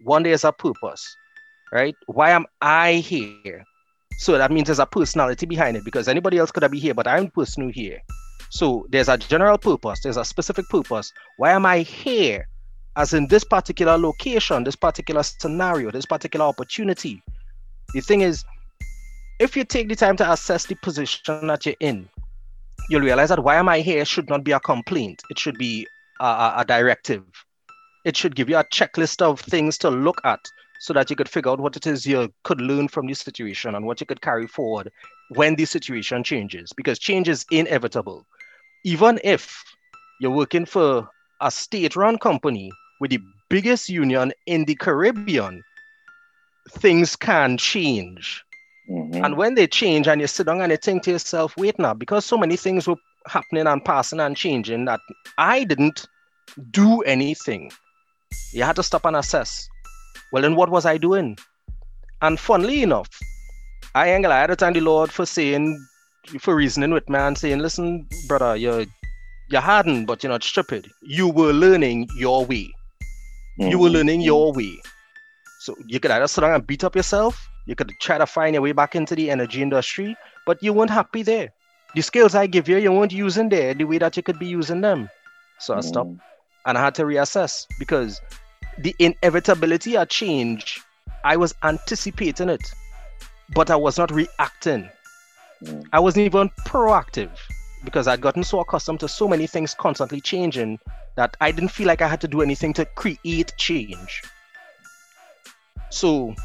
[0.04, 1.16] One, there's a purpose,
[1.72, 1.96] right?
[2.08, 3.64] Why am I here?
[4.18, 6.94] So that means there's a personality behind it because anybody else could have been here,
[6.94, 8.00] but I'm the person here.
[8.50, 11.14] So there's a general purpose, there's a specific purpose.
[11.38, 12.48] Why am I here?
[12.96, 17.22] As in this particular location, this particular scenario, this particular opportunity.
[17.94, 18.44] The thing is,
[19.40, 22.10] if you take the time to assess the position that you're in,
[22.90, 25.22] you'll realize that why am I here should not be a complaint.
[25.30, 25.88] It should be
[26.20, 27.24] a, a, a directive.
[28.04, 30.40] It should give you a checklist of things to look at
[30.80, 33.76] so that you could figure out what it is you could learn from this situation
[33.76, 34.92] and what you could carry forward
[35.36, 38.26] when the situation changes because change is inevitable
[38.84, 39.64] even if
[40.20, 41.10] you're working for
[41.42, 45.64] a state-run company with the biggest union in the Caribbean,
[46.70, 48.44] things can change.
[48.90, 49.24] Mm-hmm.
[49.24, 51.94] And when they change and you sit down and you think to yourself, wait now,
[51.94, 55.00] because so many things were happening and passing and changing that
[55.38, 56.08] I didn't
[56.72, 57.72] do anything.
[58.52, 59.70] You had to stop and assess.
[60.32, 61.38] Well, then what was I doing?
[62.22, 63.10] And funnily enough,
[63.96, 65.84] I ain't gonna I had to thank the Lord for saying
[66.40, 68.86] for reasoning with me and saying, listen, brother, you're
[69.50, 70.90] you're hardened, but you're not stupid.
[71.02, 72.72] You were learning your way.
[73.60, 73.72] Mm-hmm.
[73.72, 73.96] You were mm-hmm.
[73.96, 74.80] learning your way.
[75.60, 78.56] So you could either sit down and beat up yourself, you could try to find
[78.56, 81.50] your way back into the energy industry, but you weren't happy there.
[81.96, 84.48] The skills I give you, you weren't using there the way that you could be
[84.48, 85.10] using them.
[85.60, 86.20] So I stopped mm.
[86.66, 88.22] and I had to reassess because
[88.80, 90.82] the inevitability of change,
[91.24, 92.72] I was anticipating it,
[93.54, 94.90] but I was not reacting.
[95.64, 95.86] Mm.
[95.92, 97.32] I wasn't even proactive
[97.84, 100.80] because I'd gotten so accustomed to so many things constantly changing
[101.16, 104.22] that I didn't feel like I had to do anything to create change.
[105.90, 106.36] So,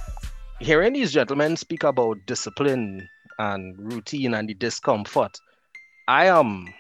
[0.59, 5.39] hearing these gentlemen speak about discipline and routine and the discomfort,
[6.09, 6.39] I am.
[6.39, 6.75] Um,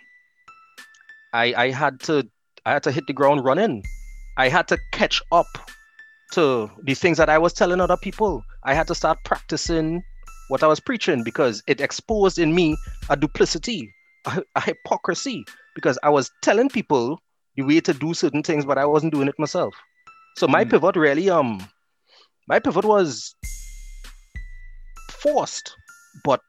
[1.33, 2.29] I I had to
[2.65, 3.85] I had to hit the ground running.
[4.37, 5.47] I had to catch up
[6.33, 8.43] to the things that I was telling other people.
[8.65, 10.03] I had to start practicing
[10.49, 12.77] what I was preaching because it exposed in me
[13.09, 13.95] a duplicity,
[14.27, 15.45] a, a hypocrisy,
[15.75, 17.21] because I was telling people
[17.57, 19.75] the way to do certain things, but I wasn't doing it myself.
[20.37, 20.71] So my mm.
[20.71, 21.65] pivot really, um,
[22.49, 23.37] my pivot was
[25.11, 25.77] forced,
[26.25, 26.41] but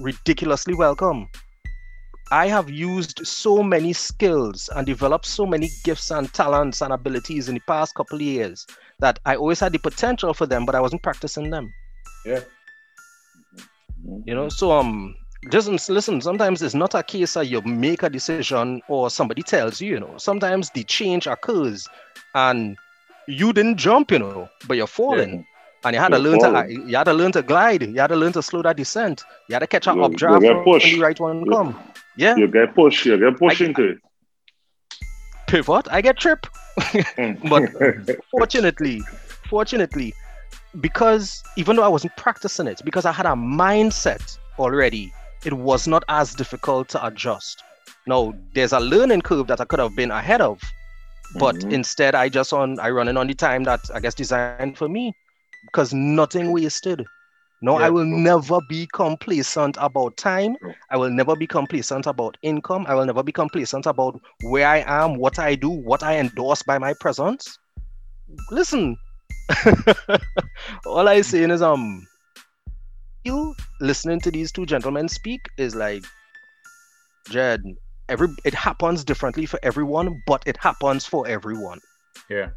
[0.00, 1.28] ridiculously welcome.
[2.34, 7.48] I have used so many skills and developed so many gifts and talents and abilities
[7.48, 8.66] in the past couple of years
[8.98, 11.72] that I always had the potential for them, but I wasn't practicing them.
[12.26, 12.40] Yeah.
[14.24, 15.14] You know, so um
[15.52, 19.80] just listen, sometimes it's not a case that you make a decision or somebody tells
[19.80, 20.14] you, you know.
[20.18, 21.86] Sometimes the change occurs
[22.34, 22.76] and
[23.28, 25.34] you didn't jump, you know, but you're falling.
[25.34, 25.44] Yeah.
[25.84, 26.82] And you had you're to learn falling.
[26.82, 29.22] to you had to learn to glide, you had to learn to slow that descent,
[29.48, 31.78] you had to catch up updraft when the right one come.
[32.16, 32.36] Yeah.
[32.36, 33.98] You get pushed, you get pushed I, into it.
[35.46, 36.46] Pivot, I get trip.
[36.78, 37.32] Hmm.
[37.48, 37.70] but
[38.30, 39.02] fortunately,
[39.48, 40.14] fortunately,
[40.80, 45.12] because even though I wasn't practicing it, because I had a mindset already,
[45.44, 47.62] it was not as difficult to adjust.
[48.06, 50.60] No, there's a learning curve that I could have been ahead of,
[51.38, 51.70] but mm-hmm.
[51.70, 54.88] instead I just on I run running on the time that I guess designed for
[54.88, 55.12] me,
[55.66, 57.04] because nothing wasted.
[57.64, 57.86] No, yeah.
[57.86, 60.54] I will never be complacent about time.
[60.90, 62.84] I will never be complacent about income.
[62.86, 66.62] I will never be complacent about where I am, what I do, what I endorse
[66.62, 67.58] by my presence.
[68.50, 68.98] Listen,
[70.86, 72.06] all I saying is um
[73.24, 76.04] you listening to these two gentlemen speak is like
[77.30, 77.62] Jed,
[78.10, 81.80] every it happens differently for everyone, but it happens for everyone.
[82.28, 82.50] Yeah.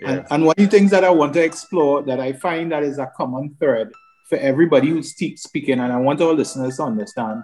[0.00, 0.10] Yeah.
[0.10, 2.82] And, and one of the things that I want to explore that I find that
[2.82, 3.90] is a common thread
[4.28, 7.42] for everybody who's speaking, and I want our listeners to understand,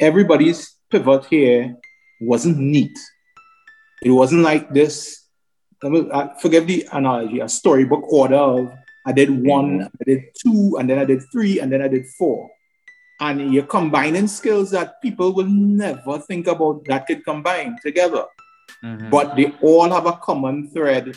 [0.00, 1.76] everybody's pivot here
[2.20, 2.96] wasn't neat.
[4.02, 5.24] It wasn't like this
[5.82, 8.72] I forget the analogy, a storybook order of
[9.06, 9.96] I did one, mm-hmm.
[10.00, 12.50] I did two, and then I did three, and then I did four.
[13.20, 18.24] and you're combining skills that people will never think about that could combine together.
[18.84, 19.10] Mm-hmm.
[19.10, 21.14] But they all have a common thread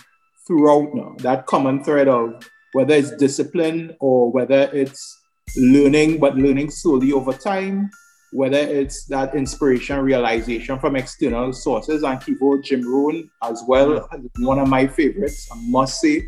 [0.51, 1.15] throughout now.
[1.19, 5.21] That common thread of whether it's discipline or whether it's
[5.55, 7.89] learning, but learning slowly over time,
[8.33, 12.03] whether it's that inspiration realization from external sources.
[12.03, 14.45] And Kivo Jim Rohn as well, mm-hmm.
[14.45, 16.27] one of my favorites, I must say.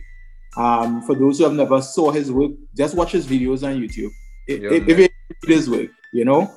[0.55, 4.11] Um, for those who have never saw his work, just watch his videos on YouTube.
[4.47, 6.49] Yeah, if, if it is work, you know.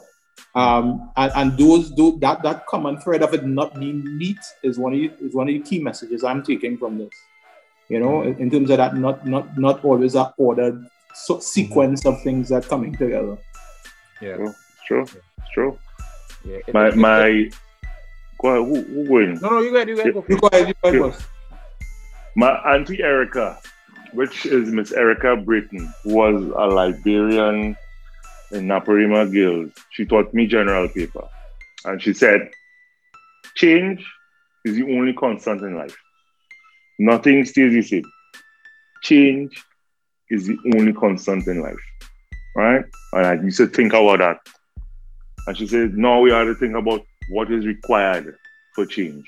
[0.54, 4.78] Um, and, and those do that that common thread of it not being neat is
[4.78, 7.10] one of the, is one of the key messages I'm taking from this.
[7.88, 8.42] You know, mm-hmm.
[8.42, 12.16] in terms of that not not not always a ordered so sequence mm-hmm.
[12.16, 13.38] of things that coming together.
[14.20, 15.02] Yeah, it's true.
[15.02, 15.78] It's true.
[16.44, 16.58] Yeah.
[16.72, 17.50] My my
[18.40, 18.68] go ahead.
[18.68, 19.40] Who, who going?
[19.40, 19.88] No, no, you go ahead.
[19.88, 20.14] You go ahead.
[20.14, 20.24] Go.
[20.28, 20.68] You go ahead.
[20.68, 21.22] You go ahead.
[22.34, 23.58] My auntie Erica,
[24.12, 27.76] which is Miss Erica Britton, was a Liberian
[28.52, 29.72] in Naparima Girls.
[29.90, 31.26] She taught me general paper.
[31.84, 32.50] And she said,
[33.54, 34.04] change
[34.64, 35.96] is the only constant in life.
[36.98, 38.04] Nothing stays the same.
[39.02, 39.62] Change
[40.30, 41.74] is the only constant in life.
[42.56, 42.84] Right?
[43.12, 44.38] And I used to think about that.
[45.46, 48.34] And she said, now we have to think about what is required
[48.74, 49.24] for change.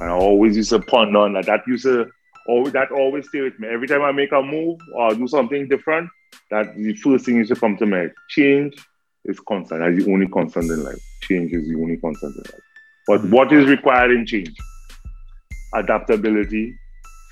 [0.00, 1.46] And I always used to ponder on that.
[1.46, 2.10] That used to
[2.46, 3.68] always, that always stay with me.
[3.68, 6.10] Every time I make a move or do something different,
[6.50, 8.12] that the first thing is to come to mind.
[8.28, 8.74] Change
[9.24, 9.80] is constant.
[9.80, 11.00] That's the only constant in life.
[11.22, 12.62] Change is the only constant in life.
[13.06, 14.56] But what is required in change?
[15.74, 16.74] Adaptability,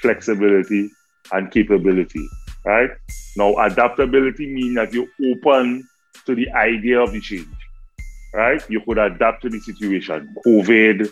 [0.03, 0.91] flexibility,
[1.33, 2.27] and capability.
[2.65, 2.91] Right?
[3.37, 5.87] Now, adaptability means that you're open
[6.27, 7.47] to the idea of the change.
[8.35, 8.63] Right?
[8.69, 10.35] You could adapt to the situation.
[10.47, 11.11] COVID,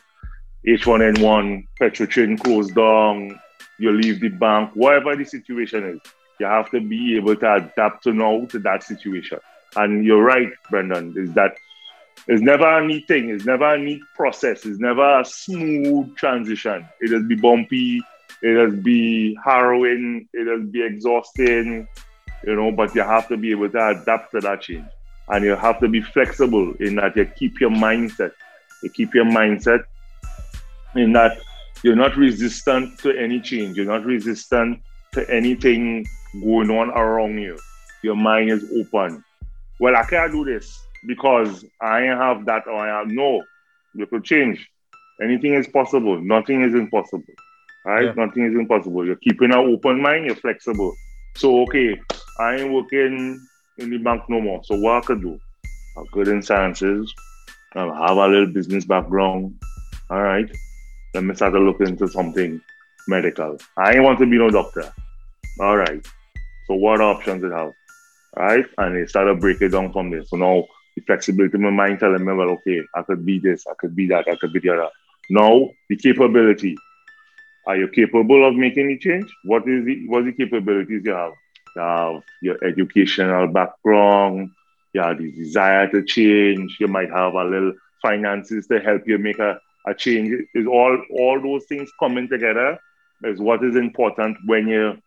[0.66, 3.38] H1N1, Petrotrin closed down,
[3.78, 6.00] you leave the bank, whatever the situation is
[6.40, 9.38] you have to be able to adapt to now to that situation.
[9.76, 11.56] And you're right, Brendan, is that
[12.26, 16.88] it's never a neat thing, it's never a neat process, it's never a smooth transition.
[17.00, 18.00] It will be bumpy,
[18.42, 21.86] it will be harrowing, it will be exhausting,
[22.46, 24.86] you know, but you have to be able to adapt to that change.
[25.28, 28.32] And you have to be flexible in that you keep your mindset.
[28.82, 29.84] You keep your mindset
[30.94, 31.38] in that
[31.82, 33.76] you're not resistant to any change.
[33.76, 34.80] You're not resistant
[35.12, 36.06] to anything
[36.42, 37.58] going on around you.
[38.02, 39.24] Your mind is open.
[39.78, 43.42] Well, I can't do this because I have that or I have no.
[43.94, 44.68] You could change.
[45.22, 46.20] Anything is possible.
[46.20, 47.34] Nothing is impossible.
[47.84, 48.06] Right?
[48.06, 48.12] Yeah.
[48.16, 49.06] Nothing is impossible.
[49.06, 50.94] You're keeping an open mind, you're flexible.
[51.36, 52.00] So okay,
[52.40, 53.40] I ain't working
[53.78, 54.62] in the bank no more.
[54.64, 55.38] So what I could do?
[55.96, 57.12] I'm good in sciences.
[57.74, 59.54] I have a little business background.
[60.10, 60.48] All right.
[61.12, 62.60] Let me start to look into something
[63.08, 63.58] medical.
[63.76, 64.92] I ain't want to be no doctor.
[65.60, 66.04] All right.
[66.66, 67.72] So what options it have?
[68.36, 68.64] Right?
[68.78, 70.24] And they started breaking down from there.
[70.24, 70.64] So now
[70.96, 74.06] the flexibility my mind telling me, well, okay, I could be this, I could be
[74.08, 74.88] that, I could be the other.
[75.30, 76.76] Now the capability.
[77.66, 79.32] Are you capable of making the change?
[79.44, 81.32] What is the what the capabilities you have?
[81.74, 84.50] You have your educational background,
[84.92, 89.18] you have the desire to change, you might have a little finances to help you
[89.18, 90.46] make a, a change.
[90.54, 92.78] Is all all those things coming together
[93.22, 94.98] is what is important when you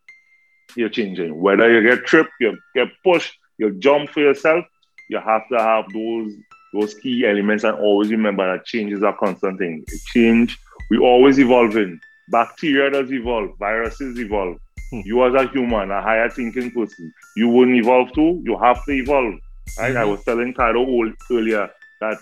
[0.75, 1.39] you're changing.
[1.39, 4.65] Whether you get tripped, you get pushed, you jump for yourself,
[5.09, 6.33] you have to have those
[6.73, 9.85] those key elements and always remember that change is a constant thing.
[10.07, 10.57] Change,
[10.89, 11.99] we always evolving.
[12.29, 14.57] Bacteria does evolve, viruses evolve.
[14.91, 15.01] Hmm.
[15.05, 18.91] You as a human, a higher thinking person, you wouldn't evolve too, you have to
[18.91, 19.35] evolve.
[19.77, 19.89] Right?
[19.89, 19.97] Mm-hmm.
[19.97, 20.85] I was telling Caro
[21.31, 21.69] earlier
[22.01, 22.17] that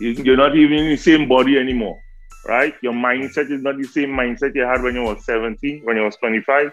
[0.00, 1.98] you're not even in the same body anymore
[2.48, 2.74] right?
[2.82, 6.02] Your mindset is not the same mindset you had when you was 17, when you
[6.02, 6.72] was 25,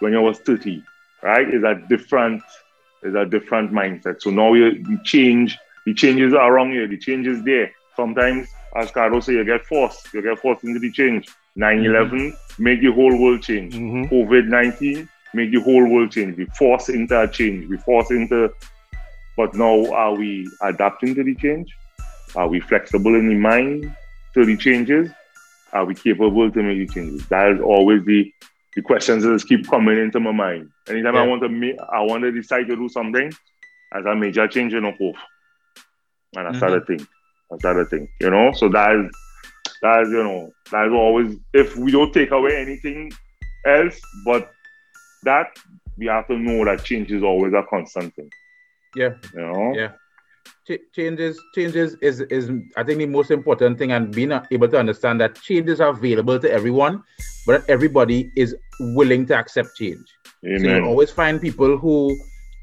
[0.00, 0.82] when you was 30,
[1.22, 1.48] right?
[1.52, 2.42] Is a different,
[3.02, 4.22] is a different mindset.
[4.22, 7.72] So now you, you change, the changes are around you, the changes there.
[7.96, 11.28] Sometimes, as Carlos said, you get forced, you get forced into the change.
[11.58, 12.64] 9-11 mm-hmm.
[12.64, 13.74] make the whole world change.
[13.74, 14.14] Mm-hmm.
[14.14, 16.36] COVID-19 make the whole world change.
[16.36, 17.68] We force into a change.
[17.68, 18.52] We force into,
[19.36, 21.74] but now are we adapting to the change?
[22.34, 23.94] Are we flexible in the mind?
[24.34, 25.10] to the changes?
[25.72, 27.26] Are we capable to make the changes?
[27.28, 28.32] That is always the
[28.74, 30.70] the questions just keep coming into my mind.
[30.88, 31.22] Anytime yeah.
[31.22, 33.30] I want to make, I want to decide to do something,
[33.94, 35.16] as a major change in a proof.
[36.34, 36.86] And that's mm-hmm.
[36.86, 37.06] thing.
[37.50, 38.08] That's the thing.
[38.20, 38.52] You know?
[38.52, 39.12] So that is
[39.82, 43.12] that is, you know, that is always if we don't take away anything
[43.66, 44.50] else, but
[45.24, 45.48] that
[45.98, 48.30] we have to know that change is always a constant thing.
[48.96, 49.14] Yeah.
[49.34, 49.72] You know?
[49.74, 49.92] Yeah
[50.94, 55.20] changes changes is is I think the most important thing and being able to understand
[55.20, 57.02] that changes are available to everyone,
[57.46, 60.06] but everybody is willing to accept change.
[60.44, 60.60] Amen.
[60.60, 62.16] So you always find people who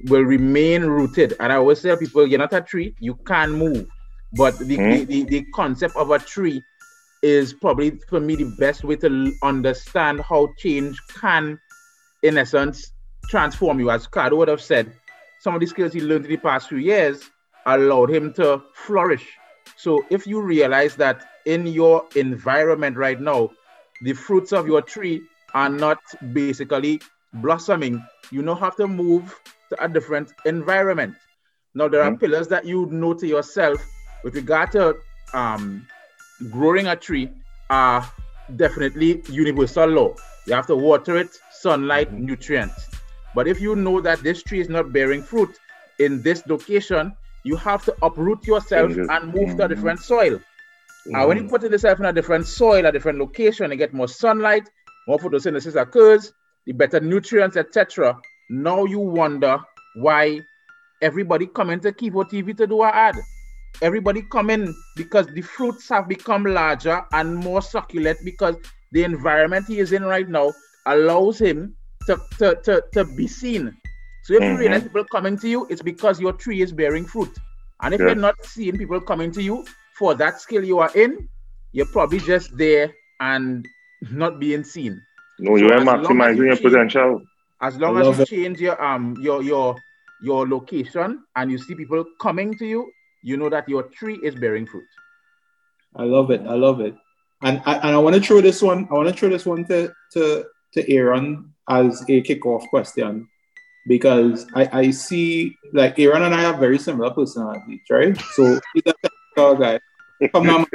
[0.05, 1.33] will remain rooted.
[1.39, 3.87] And I always tell people, you're not a tree, you can move.
[4.33, 4.99] But the, mm.
[4.99, 6.63] the, the, the, concept of a tree
[7.23, 11.59] is probably for me the best way to understand how change can,
[12.21, 12.91] in essence,
[13.29, 13.89] transform you.
[13.89, 14.93] As Cardo would have said,
[15.39, 17.29] some of the skills he learned in the past few years
[17.75, 19.25] allowed him to flourish.
[19.77, 23.51] So if you realize that in your environment right now,
[24.01, 25.21] the fruits of your tree
[25.53, 25.99] are not
[26.33, 27.01] basically
[27.33, 29.39] blossoming, you now have to move
[29.69, 31.15] to a different environment.
[31.73, 32.15] Now, there mm-hmm.
[32.15, 33.79] are pillars that you know to yourself
[34.23, 34.95] with regard to
[35.33, 35.87] um,
[36.49, 37.29] growing a tree
[37.69, 38.09] are
[38.55, 40.15] definitely universal law.
[40.47, 42.25] You have to water it, sunlight, mm-hmm.
[42.25, 42.89] nutrients.
[43.35, 45.57] But if you know that this tree is not bearing fruit
[45.99, 50.33] in this location, you have to uproot yourself and move to a different soil.
[50.37, 51.15] Mm-hmm.
[51.15, 54.07] Uh, when you put yourself in a different soil, a different location, you get more
[54.07, 54.69] sunlight,
[55.07, 56.33] more photosynthesis occurs,
[56.65, 58.17] the better nutrients, etc.
[58.49, 59.59] Now you wonder
[59.95, 60.41] why
[61.01, 63.15] everybody coming to Kivo TV to do an ad.
[63.81, 68.55] Everybody coming because the fruits have become larger and more succulent because
[68.91, 70.51] the environment he is in right now
[70.85, 71.75] allows him
[72.07, 73.75] to, to, to, to be seen.
[74.29, 74.51] So if mm-hmm.
[74.51, 77.35] you realize people coming to you, it's because your tree is bearing fruit.
[77.81, 78.09] And if yeah.
[78.09, 79.65] you're not seeing people coming to you
[79.97, 81.27] for that skill you are in,
[81.71, 83.67] you're probably just there and
[84.11, 85.01] not being seen.
[85.39, 87.23] No, so you are maximizing your potential.
[87.59, 88.27] As long as you it.
[88.27, 89.75] change your um your your
[90.21, 92.91] your location and you see people coming to you,
[93.23, 94.85] you know that your tree is bearing fruit.
[95.95, 96.41] I love it.
[96.41, 96.93] I love it.
[97.41, 98.87] And I, and I want to throw this one.
[98.91, 103.27] I want to throw this one to to to Aaron as a kickoff question
[103.87, 108.17] because I, I see like Aaron and I have very similar personalities, right?
[108.33, 109.79] So he's a technical guy.
[110.33, 110.65] Come on.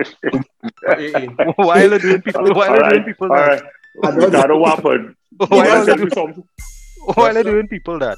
[1.56, 2.54] why are you doing people?
[2.54, 3.32] Why are you doing people?
[3.32, 3.62] All right.
[4.02, 5.14] Ricardo Wappard.
[5.36, 6.44] Why are you doing something?
[7.14, 8.16] Why are they doing people that?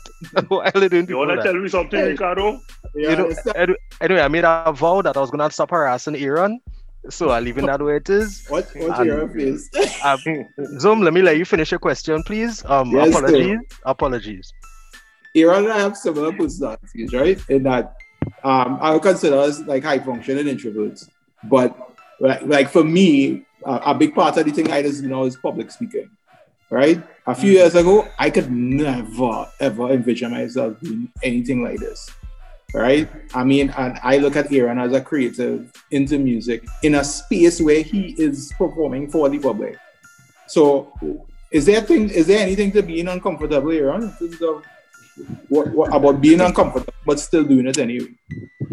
[0.49, 2.61] Why are they doing people You want to tell me something, Ricardo?
[2.95, 6.15] Yeah, you know, anyway, I made a vow that I was going to stop harassing
[6.15, 6.61] Aaron.
[7.11, 8.45] So I'll leave it that way it is.
[8.49, 9.69] What, what's and, your face?
[10.05, 10.19] um,
[10.79, 12.65] Zoom, let me let you finish your question, please.
[12.65, 13.59] Um, yes, apologies.
[13.59, 13.79] Sir.
[13.87, 14.53] Apologies.
[15.37, 17.39] Aaron and I have similar personalities, right?
[17.49, 17.95] In that
[18.43, 21.09] um, I would consider us like high functioning introverts.
[21.45, 21.77] But
[22.19, 25.25] like, like for me, uh, a big part of the thing I just you know
[25.25, 26.11] is public speaking
[26.71, 27.03] right?
[27.27, 32.11] A few years ago, I could never ever envision myself doing anything like this,
[32.75, 33.09] right?
[33.35, 37.61] I mean, and I look at Aaron as a creative into music in a space
[37.61, 39.77] where he is performing for the public.
[40.47, 40.93] So,
[41.51, 42.11] is there thing?
[42.11, 44.03] Is there anything to being uncomfortable, Aaron?
[44.03, 44.65] In terms of
[45.49, 48.09] what, what about being uncomfortable but still doing it anyway?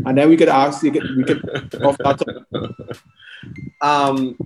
[0.06, 2.98] And then we could ask, we could, we could off that.
[3.82, 4.38] Um,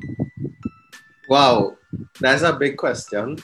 [1.27, 1.75] Wow,
[2.21, 3.37] that's a big question.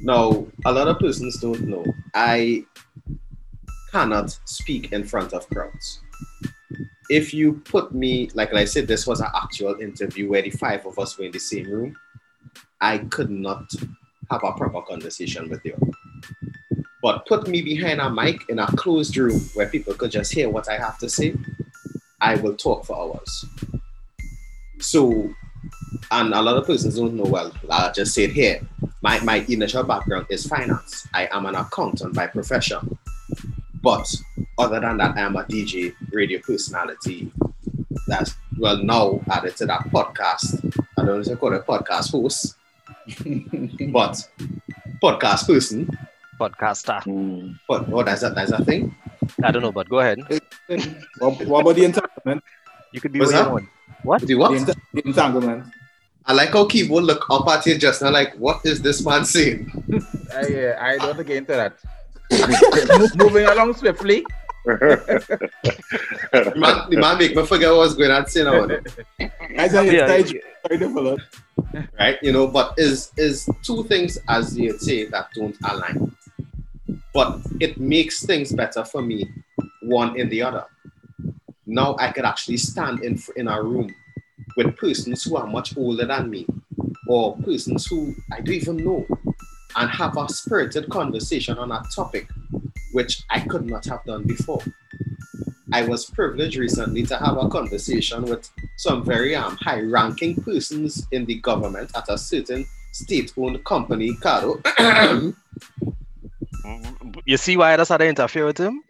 [0.00, 1.84] Now, a lot of persons don't know.
[2.12, 2.64] I
[3.92, 6.00] cannot speak in front of crowds.
[7.08, 10.84] If you put me, like I said, this was an actual interview where the five
[10.86, 11.96] of us were in the same room,
[12.80, 13.70] I could not
[14.30, 15.76] have a proper conversation with you.
[17.02, 20.48] But put me behind a mic in a closed room where people could just hear
[20.48, 21.34] what I have to say,
[22.20, 23.44] I will talk for hours.
[24.80, 25.32] So
[26.10, 27.52] and a lot of persons don't know well.
[27.70, 28.60] I'll just say it here.
[29.02, 31.06] My, my initial background is finance.
[31.12, 32.98] I am an accountant by profession.
[33.82, 34.08] But
[34.58, 37.30] other than that, I am a DJ, radio personality.
[38.06, 40.64] That's well now added to that podcast.
[40.96, 42.56] I don't know if you call it podcast host,
[43.92, 44.28] but
[45.02, 45.88] podcast person.
[46.38, 47.02] Podcaster.
[47.02, 47.58] Mm.
[47.66, 47.92] What?
[47.92, 48.94] Oh, that's a that's a thing.
[49.42, 50.18] I don't know, but go ahead.
[51.18, 52.44] what, what about the entanglement?
[52.92, 53.50] You could be What's that?
[54.02, 54.22] What?
[54.22, 54.50] The what?
[54.66, 55.64] The, the entanglement.
[56.28, 59.24] I like how Kivo look up at you just now, like, what is this man
[59.24, 59.72] saying?
[60.34, 61.78] uh, yeah, I don't get into that.
[63.16, 64.26] Moving along swiftly.
[64.66, 68.66] the, man, the man make me forget what I was going to say now.
[69.82, 70.22] yeah,
[71.98, 76.14] right, you know, but is is two things as you say that don't align.
[77.14, 79.28] But it makes things better for me,
[79.82, 80.66] one in the other.
[81.66, 83.94] Now I could actually stand in in a room
[84.56, 86.46] with persons who are much older than me
[87.06, 89.06] or persons who I don't even know
[89.76, 92.28] and have a spirited conversation on a topic
[92.92, 94.62] which I could not have done before.
[95.72, 101.06] I was privileged recently to have a conversation with some very um, high ranking persons
[101.12, 104.60] in the government at a certain state owned company, Caro.
[107.24, 108.82] you see why I just had to interfere with him?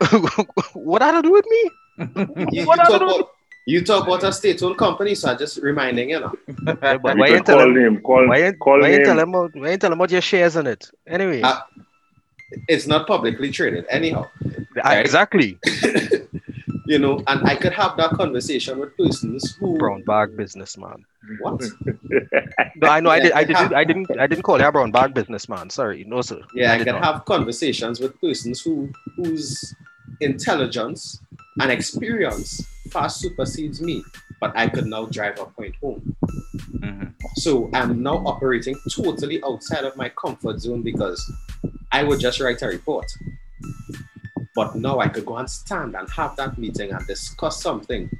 [0.74, 1.70] what had to do with me?
[2.52, 3.30] You, what you, talk
[3.66, 6.32] you talk about a state-owned company, so I'm just reminding you know.
[6.64, 8.00] but why you tell him?
[8.00, 9.28] Call, why you, call why you tell him?
[9.28, 10.90] About, why you tell him about your shares in it?
[11.06, 11.42] Anyway.
[11.42, 11.60] Uh,
[12.68, 14.26] it's not publicly traded anyhow.
[14.74, 14.98] Right?
[14.98, 15.58] Exactly.
[16.92, 21.06] You know, and I could have that conversation with persons who brown bag businessman.
[21.40, 21.62] What?
[22.76, 23.08] no, I know.
[23.08, 23.32] I did.
[23.32, 23.72] I didn't.
[23.72, 24.20] I didn't.
[24.20, 25.70] I didn't call you a brown bag businessman.
[25.70, 26.42] Sorry, no sir.
[26.54, 27.04] Yeah, I, I can not.
[27.04, 29.74] have conversations with persons who whose
[30.20, 31.22] intelligence
[31.60, 34.04] and experience far supersedes me,
[34.38, 36.14] but I could now drive a point home.
[36.76, 37.04] Mm-hmm.
[37.36, 41.20] So I'm now operating totally outside of my comfort zone because
[41.90, 43.06] I would just write a report.
[44.54, 48.10] But now I could go and stand and have that meeting and discuss something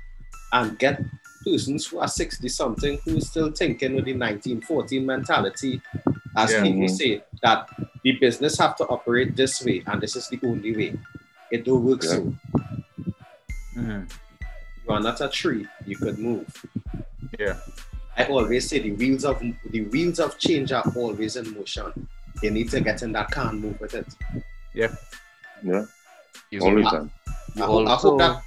[0.53, 1.03] and get
[1.45, 5.83] persons who are 60 something who is still thinking with the 1914 mentality,
[6.37, 6.95] as yeah, people mm-hmm.
[6.95, 7.68] say, that
[8.03, 10.99] the business have to operate this way and this is the only way.
[11.51, 12.11] It don't work yeah.
[12.11, 12.35] so.
[13.76, 14.03] Mm-hmm.
[14.85, 16.47] You are not a tree, you could move.
[17.39, 17.59] Yeah.
[18.16, 22.09] I always say the wheels of the wheels of change are always in motion.
[22.43, 24.07] You need to get in that car and move with it.
[24.74, 24.95] Yeah.
[25.62, 25.87] Yeah.
[26.61, 27.07] Always I,
[27.57, 28.43] I, hope, I, hope that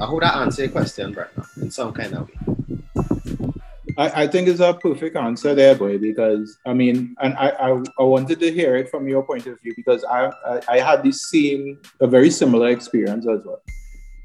[0.00, 2.52] I hope that answer your question, Brendan, in some kind of way.
[3.98, 7.82] I, I think it's a perfect answer there, boy, because I mean, and I, I,
[7.98, 11.02] I wanted to hear it from your point of view because I, I, I had
[11.02, 13.60] the same, a very similar experience as well.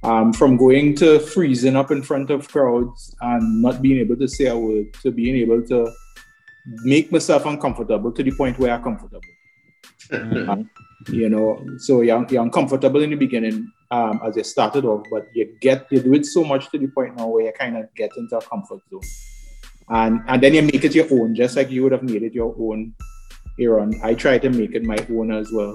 [0.03, 4.28] Um, from going to freezing up in front of crowds and not being able to
[4.28, 5.91] say a word to being able to
[6.84, 9.22] make myself uncomfortable to the point where I'm comfortable.
[10.10, 10.62] Mm-hmm.
[11.10, 15.28] You know, so you're, you're uncomfortable in the beginning um, as you started off, but
[15.34, 17.93] you get you do it so much to the point now where you kind of
[17.95, 19.01] get into a comfort zone,
[19.89, 22.34] and and then you make it your own, just like you would have made it
[22.34, 22.93] your own.
[23.60, 25.74] Aaron, I try to make it my own as well.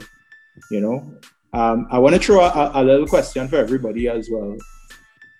[0.71, 1.15] You know,
[1.53, 4.57] um, I want to throw a, a, little question for everybody as well,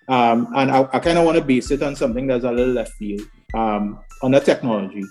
[0.09, 2.73] um, and I, I kind of want to base it on something that's a little
[2.73, 3.21] left field
[3.53, 5.03] um, on the technology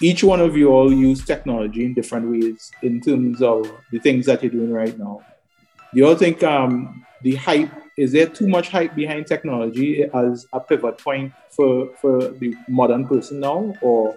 [0.00, 4.26] each one of you all use technology in different ways in terms of the things
[4.26, 5.22] that you're doing right now.
[5.92, 10.46] Do you all think um, the hype is there too much hype behind technology as
[10.52, 14.14] a pivot point for for the modern person now, or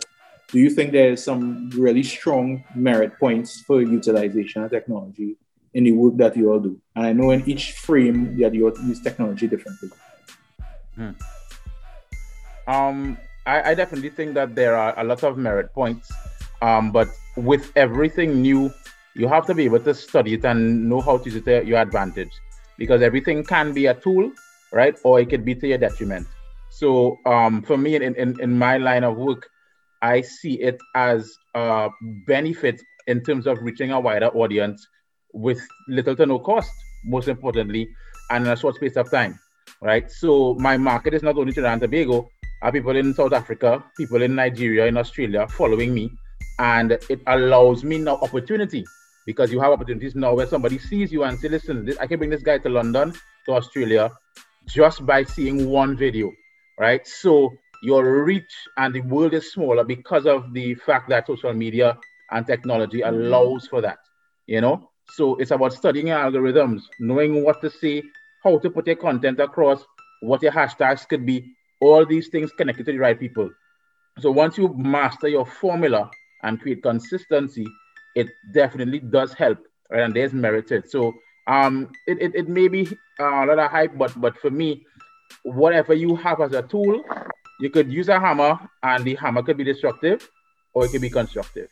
[0.51, 5.38] do you think there's some really strong merit points for utilization of technology
[5.73, 6.80] in the work that you all do?
[6.95, 9.89] And I know in each frame that you all use technology differently.
[10.95, 11.11] Hmm.
[12.67, 16.11] Um, I, I definitely think that there are a lot of merit points.
[16.61, 18.71] Um, but with everything new,
[19.15, 21.65] you have to be able to study it and know how to use it to
[21.65, 22.31] your advantage
[22.77, 24.31] because everything can be a tool,
[24.71, 24.97] right?
[25.03, 26.27] Or it could be to your detriment.
[26.69, 29.49] So um, for me, in, in, in my line of work,
[30.01, 31.89] I see it as a
[32.25, 34.87] benefit in terms of reaching a wider audience
[35.33, 36.71] with little to no cost,
[37.03, 37.89] most importantly,
[38.29, 39.39] and in a short space of time,
[39.81, 40.09] right?
[40.09, 42.29] So my market is not only Trinidad and Tobago,
[42.62, 46.12] are people in South Africa, people in Nigeria, in Australia following me.
[46.60, 48.86] And it allows me now opportunity
[49.26, 52.18] because you have opportunities now where somebody sees you and say, listen, this, I can
[52.18, 53.14] bring this guy to London,
[53.45, 54.12] to Australia,
[54.66, 56.32] just by seeing one video,
[56.78, 57.05] right?
[57.07, 61.97] So your reach and the world is smaller because of the fact that social media
[62.32, 63.16] and technology mm-hmm.
[63.16, 63.99] allows for that,
[64.47, 64.89] you know?
[65.14, 68.03] So it's about studying algorithms, knowing what to say,
[68.43, 69.84] how to put your content across,
[70.22, 73.49] what your hashtags could be, all these things connected to the right people.
[74.19, 76.09] So once you master your formula
[76.43, 77.65] and create consistency,
[78.15, 79.59] it definitely does help,
[79.89, 80.01] right?
[80.01, 80.89] And there's merited.
[80.89, 81.13] So
[81.47, 82.88] um, it, it, it may be
[83.19, 84.86] a lot of hype, but but for me,
[85.43, 87.03] whatever you have as a tool,
[87.59, 90.30] you could use a hammer, and the hammer could be destructive,
[90.73, 91.69] or it could be constructive.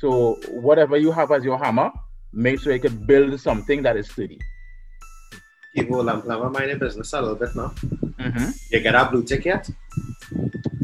[0.00, 1.90] So whatever you have as your hammer,
[2.32, 4.38] make sure you can build something that is sturdy
[5.76, 7.68] people I'm never mind your business a little bit now.
[7.68, 8.50] Mm-hmm.
[8.70, 9.68] You get a blue tick yet?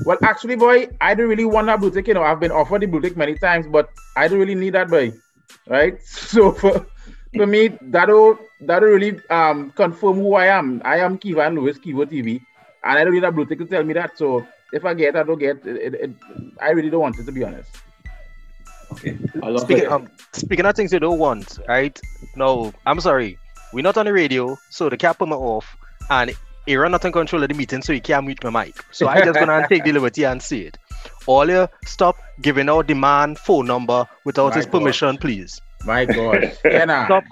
[0.04, 2.08] Well, actually, boy, I don't really want a blue tick.
[2.08, 4.74] You know, I've been offered the blue tick many times, but I don't really need
[4.74, 5.12] that, boy.
[5.68, 5.98] Right?
[6.32, 6.86] So for
[7.36, 10.82] for me, that'll that'll really um confirm who I am.
[10.84, 12.40] I am Kivan Lewis, Kivo TV,
[12.84, 14.18] and I don't need a blue tick to tell me that.
[14.18, 15.64] So if I get, I don't get.
[15.66, 16.10] It, it, it,
[16.60, 17.70] I really don't want it to be honest.
[18.92, 19.16] Okay.
[19.56, 21.98] Speaking, um, speaking of things you don't want, right?
[22.36, 23.38] No, I'm sorry.
[23.72, 25.76] We're not on the radio, so the cap me off,
[26.10, 26.34] and
[26.68, 28.84] Aaron not in control of the meeting, so he can't mute my mic.
[28.92, 30.78] So I just gonna take the liberty and say it.
[31.26, 35.60] All you stop giving out the man phone number without my his permission, please.
[35.84, 36.52] My God.
[36.58, 37.24] stop,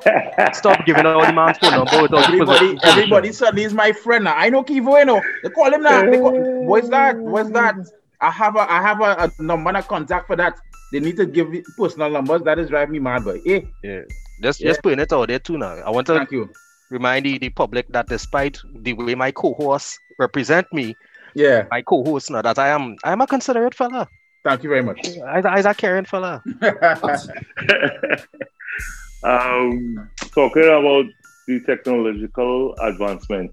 [0.54, 4.24] stop giving out the man's phone number without everybody, his Everybody suddenly is my friend
[4.24, 4.34] now.
[4.34, 5.22] I know Kivo, you know.
[5.42, 6.02] They call him now.
[6.02, 7.16] Call, what's that?
[7.16, 7.76] What's that?
[8.20, 10.58] I have a I have a, a number and contact for that.
[10.92, 12.42] They need to give me personal numbers.
[12.42, 13.40] That is driving me mad, boy.
[13.46, 13.60] Eh?
[13.84, 14.02] Yeah.
[14.40, 14.68] Just yeah.
[14.68, 15.74] just putting it out there too now.
[15.74, 16.50] I want to Thank you.
[16.90, 20.96] remind the, the public that despite the way my co-hosts represent me,
[21.34, 24.08] yeah, my co-host now that I am I am a considerate fella.
[24.42, 25.06] Thank you very much.
[25.18, 26.42] I, I a caring fella.
[29.22, 31.04] um, talking about
[31.46, 33.52] the technological advancement,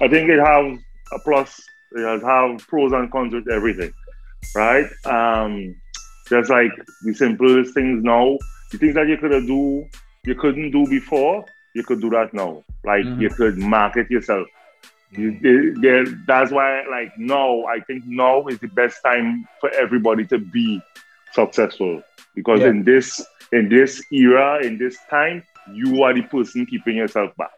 [0.00, 0.78] I think it has
[1.12, 1.62] a plus.
[1.92, 3.92] It has have pros and cons with everything,
[4.56, 4.86] right?
[5.04, 5.76] Um,
[6.28, 6.72] just like
[7.02, 8.38] the simplest things now,
[8.72, 9.86] the things that you could do,
[10.26, 11.44] you couldn't do before,
[11.74, 12.62] you could do that now.
[12.84, 13.20] Like mm-hmm.
[13.20, 14.46] you could market yourself.
[15.10, 15.38] You,
[15.80, 20.38] they, that's why, like now, I think now is the best time for everybody to
[20.38, 20.82] be
[21.32, 22.02] successful
[22.34, 22.68] because yeah.
[22.68, 27.52] in this in this era, in this time, you are the person keeping yourself back,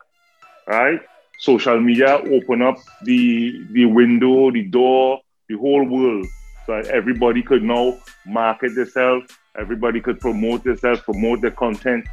[0.67, 1.01] right?
[1.39, 6.27] Social media open up the the window, the door, the whole world,
[6.67, 9.31] so everybody could now market themselves.
[9.59, 12.05] Everybody could promote themselves, promote their content,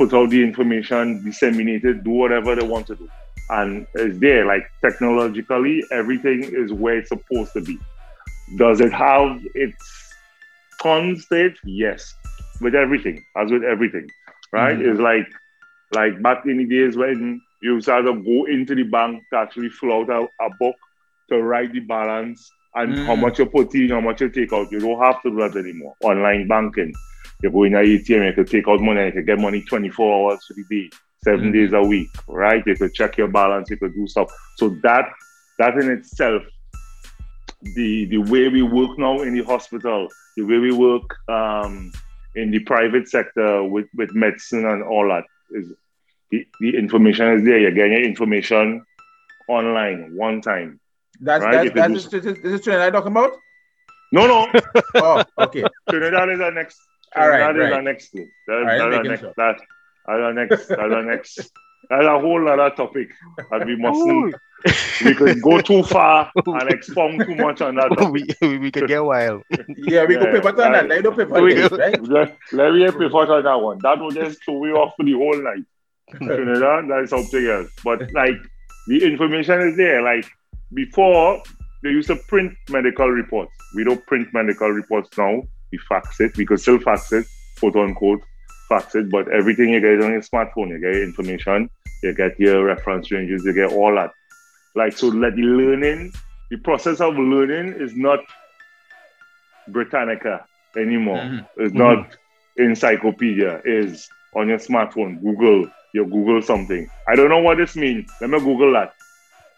[0.00, 3.08] put out the information, disseminate it, do whatever they want to do
[3.50, 4.46] and it's there.
[4.46, 7.78] Like technologically, everything is where it's supposed to be.
[8.56, 10.14] Does it have its
[10.80, 12.14] cons to Yes,
[12.60, 14.08] with everything, as with everything,
[14.52, 14.78] right?
[14.78, 14.90] Mm-hmm.
[14.90, 15.26] It's like
[15.92, 19.68] like back in the days when you used to go into the bank to actually
[19.68, 20.76] fill out a, a book
[21.28, 23.06] to write the balance and mm.
[23.06, 24.70] how much you put in, how much you take out.
[24.70, 25.94] You don't have to do that anymore.
[26.02, 26.92] Online banking.
[27.42, 30.32] You go in your ATM, you can take out money, you can get money 24
[30.32, 30.90] hours for the day
[31.24, 31.52] 7 mm-hmm.
[31.52, 32.62] days a week, right?
[32.66, 34.30] You could check your balance, you could do stuff.
[34.56, 35.10] So that
[35.58, 36.42] that in itself,
[37.62, 41.92] the the way we work now in the hospital, the way we work um,
[42.34, 45.72] in the private sector with, with medicine and all that is
[46.30, 47.58] the, the information is there.
[47.58, 48.84] You're getting information
[49.48, 50.80] online one time.
[51.20, 51.74] That's right?
[51.74, 53.32] that's, that's this is Trinidad talking about?
[54.12, 54.60] No, no.
[54.96, 55.64] oh, okay.
[55.88, 56.78] Trinidad is our next.
[57.12, 57.72] Trinidad all right, is right.
[57.72, 58.12] our next.
[58.12, 59.20] That, all right, that's our next.
[59.20, 59.34] Sure.
[59.36, 59.56] That,
[60.06, 60.68] that's our next.
[60.68, 61.36] That's our next.
[61.88, 63.08] That's a whole other topic,
[63.50, 64.34] and we mustn't.
[65.04, 68.10] we could go too far and expound too much on that.
[68.12, 69.42] we, we, we could get wild.
[69.50, 70.88] yeah, we yeah, could pivot on that.
[70.88, 72.02] Let me pivot, right?
[72.08, 73.78] Let, let me pivot on that one.
[73.82, 75.64] That would just throw you off for the whole night.
[76.16, 77.70] Trinidad, that's something else.
[77.82, 78.36] But like
[78.88, 80.02] the information is there.
[80.02, 80.26] Like
[80.74, 81.42] before,
[81.82, 83.52] they used to print medical reports.
[83.74, 85.42] We don't print medical reports now.
[85.72, 86.36] We fax it.
[86.36, 87.26] We could still fax it,
[87.58, 88.22] quote unquote
[88.70, 91.68] fax it, but everything you get on your smartphone, you get information,
[92.02, 94.12] you get your reference ranges, you get all that.
[94.74, 96.12] Like so like the learning,
[96.50, 98.20] the process of learning is not
[99.68, 100.46] Britannica
[100.76, 101.18] anymore.
[101.18, 101.62] Mm-hmm.
[101.62, 102.62] It's not mm-hmm.
[102.62, 106.88] encyclopedia, is on your smartphone, Google, you Google something.
[107.08, 108.08] I don't know what this means.
[108.20, 108.94] Let me Google that.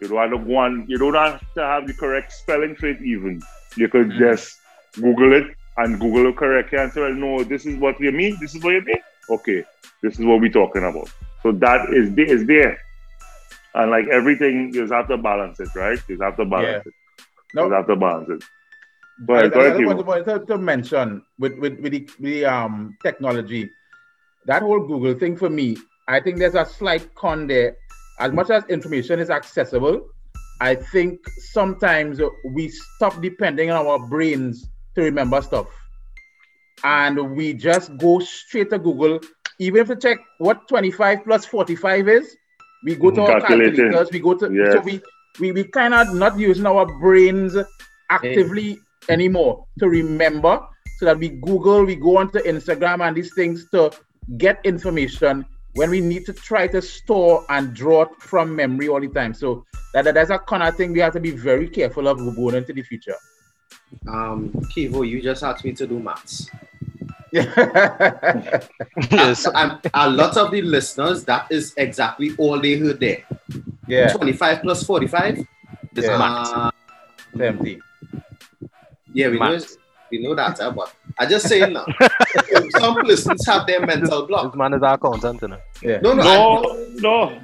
[0.01, 2.87] You don't have to go on, you don't have to have the correct spelling for
[2.87, 3.41] it even.
[3.77, 4.19] You could mm-hmm.
[4.19, 4.57] just
[4.95, 8.11] Google it and Google will correct you and say, well, no, this is what you
[8.11, 9.01] mean, this is what you mean.
[9.29, 9.63] Okay,
[10.01, 11.09] this is what we're talking about.
[11.41, 12.79] So that is, is there.
[13.75, 15.99] And like everything, you just have to balance it, right?
[16.07, 16.91] You just have to balance yeah.
[16.91, 17.25] it.
[17.55, 17.67] No.
[17.67, 18.43] You have to balance it.
[19.19, 23.69] But I, I, I wanted to, to mention with, with, with the, the um, technology,
[24.45, 27.77] that whole Google thing for me, I think there's a slight con there.
[28.19, 30.07] As much as information is accessible,
[30.61, 31.19] I think
[31.51, 32.19] sometimes
[32.53, 35.67] we stop depending on our brains to remember stuff.
[36.83, 39.19] And we just go straight to Google.
[39.59, 42.35] Even if we check what 25 plus 45 is,
[42.83, 44.73] we go to our calculators, we go to yes.
[44.73, 45.01] so we
[45.39, 47.55] we, we kind of not using our brains
[48.09, 48.79] actively
[49.09, 50.59] anymore to remember
[50.99, 53.91] so that we Google, we go onto Instagram and these things to
[54.37, 59.01] get information when we need to try to store and draw it from memory all
[59.01, 59.33] the time.
[59.33, 62.55] So that, that's a kind of thing we have to be very careful of going
[62.55, 63.15] into the future
[64.07, 66.49] um, Kivo, you just asked me to do maths.
[67.31, 67.47] yes.
[69.53, 73.23] And, a lot of the listeners, that is exactly all they heard there.
[73.87, 74.13] Yeah.
[74.13, 75.45] 25 plus 45 is
[75.95, 76.17] yeah.
[76.17, 76.75] maths.
[77.35, 77.81] 70.
[79.13, 79.59] Yeah, we know,
[80.11, 81.85] we know that, uh, but I just say now,
[82.79, 84.51] some listeners have their mental block.
[84.51, 85.59] This man is our content, you know?
[85.81, 85.99] Yeah.
[86.01, 87.41] No, no, no, I, no.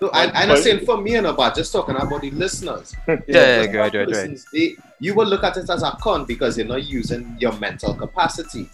[0.00, 2.96] No, I, I'm not saying for me and about just talking about the listeners.
[3.08, 4.40] yeah, yeah, yeah right, right, right.
[4.52, 7.94] They, you will look at it as a con because you're not using your mental
[7.94, 8.68] capacity.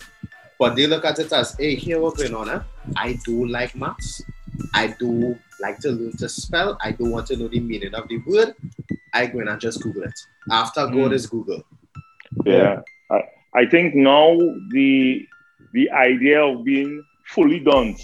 [0.59, 2.49] But they look at it as, hey, here what's going on.
[2.49, 2.61] Eh?
[2.97, 4.23] I do like maths.
[4.73, 6.79] I do like to learn to spell.
[6.81, 8.55] I do want to know the meaning of the word.
[9.13, 10.19] I go in and just Google it.
[10.51, 10.95] After mm.
[10.95, 11.63] God is Google.
[12.45, 12.83] Yeah.
[13.11, 13.23] I,
[13.55, 14.37] I think now
[14.71, 15.27] the
[15.73, 17.97] the idea of being fully done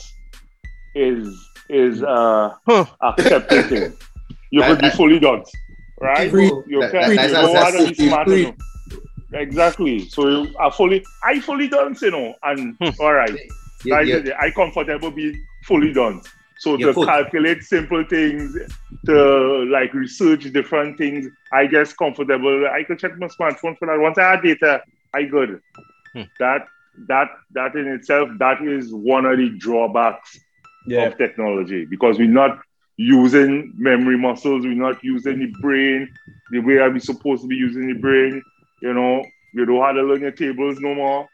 [0.95, 2.87] is is uh, huh.
[3.01, 3.93] accepting
[4.51, 5.43] You could be fully done,
[6.01, 6.31] right?
[6.33, 8.55] you can you know how to be smart enough.
[9.33, 10.07] Exactly.
[10.11, 12.91] So I fully, I fully done, you know, and hmm.
[13.01, 13.35] all right,
[13.85, 14.39] yeah, yeah.
[14.39, 16.21] I comfortable be fully done.
[16.59, 18.57] So to calculate simple things,
[19.07, 22.69] to like research different things, I guess comfortable.
[22.69, 23.99] I could check my smartphone for that.
[23.99, 24.83] Once I have data,
[25.15, 25.61] I good.
[26.13, 26.23] Hmm.
[26.39, 26.67] That
[27.09, 30.39] that that in itself that is one of the drawbacks
[30.87, 31.05] yeah.
[31.05, 32.59] of technology because we're not
[32.97, 36.13] using memory muscles, we're not using the brain
[36.51, 38.43] the way we're supposed to be using the brain.
[38.81, 39.25] You know,
[39.55, 41.29] you don't have to learn your tables no more.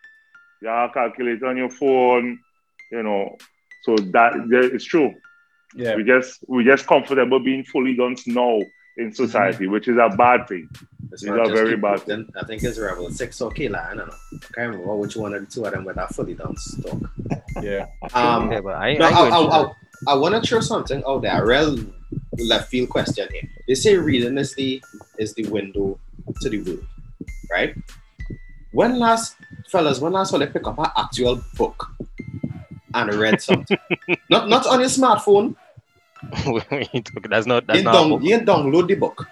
[0.62, 2.38] You have a calculator on your phone,
[2.90, 3.36] you know.
[3.82, 5.14] So that it's true.
[5.74, 5.96] Yeah.
[5.96, 8.60] We just we just comfortable being fully done now
[8.96, 9.72] in society, mm-hmm.
[9.72, 10.68] which is a bad thing.
[11.12, 12.30] It's, it's a very bad thing.
[12.40, 13.90] I think it's Rebel 6 or Kayla.
[13.90, 14.14] I don't know.
[14.34, 16.98] I can't remember which one of the two of them were that fully done stock.
[17.62, 17.86] yeah.
[18.12, 19.72] Um, yeah, but I, no, I, I, I,
[20.06, 21.42] I want to throw something out there.
[21.42, 21.78] A real
[22.38, 23.48] left field question here.
[23.66, 24.82] They say reading is the
[25.18, 25.98] is the window
[26.40, 26.86] to the world,
[27.50, 27.74] right?
[28.72, 29.36] When last,
[29.68, 31.90] fellas, when last will they pick up an actual book
[32.94, 33.78] and read something?
[34.30, 35.56] not not on your smartphone.
[37.28, 37.92] that's not that's you not.
[37.92, 39.26] Down, you download the book.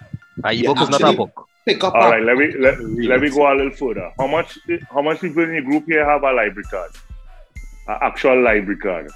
[0.45, 1.46] A book is not a book.
[1.67, 1.93] Pick up.
[1.95, 4.09] All right, let me let, let me go a little further.
[4.17, 4.57] How much
[4.89, 6.91] how much people in the group here have a library card?
[7.89, 9.11] An actual library card.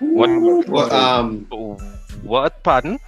[0.00, 0.30] What?
[0.68, 1.44] what um.
[2.22, 2.62] What?
[2.62, 2.98] Pardon?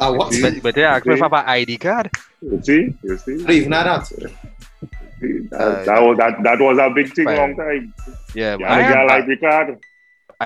[0.00, 0.34] Uh, what?
[0.40, 2.10] But, but they asked me for an ID card.
[2.40, 2.96] You see?
[3.02, 3.36] You see?
[3.36, 4.32] Leave not that.
[5.20, 7.36] That, uh, that, was that, that was a big thing fine.
[7.36, 7.94] long time.
[8.34, 9.78] Yeah, yeah I, got a library card.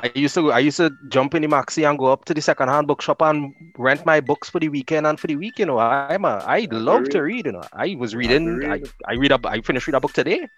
[0.02, 2.40] I used to I used to jump in the maxi and go up to the
[2.40, 5.58] second hand bookshop and rent my books for the weekend and for the week.
[5.58, 7.46] You know, I'm a I love to read.
[7.46, 8.64] You know, I was reading.
[8.64, 10.48] I, I read a I finished read a book today.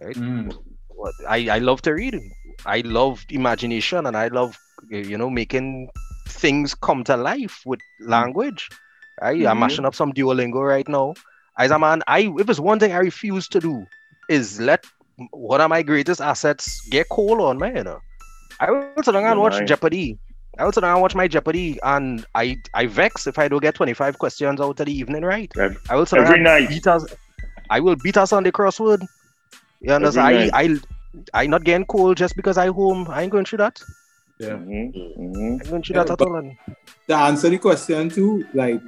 [0.00, 0.16] Right?
[0.16, 0.56] Mm.
[1.28, 2.18] I I love to read.
[2.66, 4.56] I love imagination and I love
[4.88, 5.90] you know making
[6.28, 8.68] things come to life with language.
[9.22, 9.48] I, mm-hmm.
[9.48, 11.14] I'm mashing up some Duolingo right now.
[11.58, 13.86] As a man, I if it's one thing I refuse to do
[14.28, 14.86] is let
[15.32, 17.72] one of my greatest assets get cold on me.
[17.74, 18.00] You know,
[18.60, 19.68] I will sit down and watch nice.
[19.68, 20.18] Jeopardy.
[20.58, 23.62] I will sit down and watch my Jeopardy, and I I vex if I don't
[23.62, 25.50] get 25 questions out of the evening right.
[25.88, 26.68] I will sit every night.
[26.68, 27.06] Beat us,
[27.70, 29.06] I will beat us on the crossword.
[29.80, 30.50] You understand?
[30.52, 33.06] I, I I not getting cold just because I home.
[33.08, 33.80] I ain't going through that.
[34.38, 34.50] Yeah.
[34.50, 35.22] Mm-hmm.
[35.22, 35.66] Mm-hmm.
[35.66, 36.56] I going through yeah, that at all.
[37.08, 38.82] To answer the question too, like,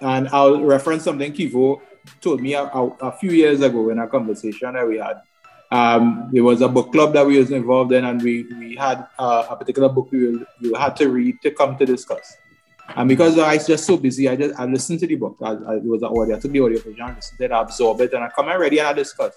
[0.00, 1.80] and I'll reference something Kivo
[2.20, 5.20] told me a, a, a few years ago in a conversation that we had.
[5.72, 9.06] Um, there was a book club that we was involved in, and we we had
[9.18, 12.36] uh, a particular book you you had to read to come to discuss.
[12.96, 15.36] And because I was just so busy, I just I listened to the book.
[15.40, 16.36] I, I it was an audio.
[16.36, 18.58] I took the audio version, listened to it, I absorbed it, and I come in
[18.58, 19.34] ready and I discuss.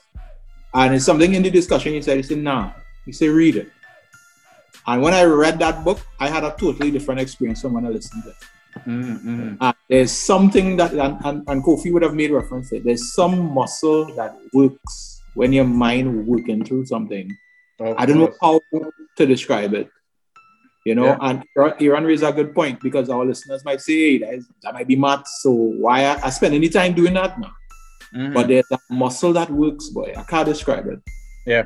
[0.74, 2.72] And it's something in the discussion he said, he said, nah.
[3.06, 3.72] He said, read it.
[4.88, 7.90] And when I read that book, I had a totally different experience from when I
[7.90, 8.36] listened to it.
[8.88, 9.56] Mm-hmm.
[9.62, 13.14] And there's something that, and, and, and, Kofi would have made reference to it, there's
[13.14, 17.30] some muscle that works when your mind working through something.
[17.80, 18.38] Of I don't course.
[18.42, 18.82] know how
[19.18, 19.90] to describe it.
[20.86, 21.18] You know, yeah.
[21.22, 21.44] and
[21.80, 24.88] Iran raised a good point because our listeners might say, hey, that, is, that might
[24.88, 27.54] be math, so why I, I spend any time doing that now?
[28.14, 28.34] Mm-hmm.
[28.34, 30.14] But there's a muscle that works, boy.
[30.16, 31.00] I can't describe it.
[31.48, 31.66] Yeah.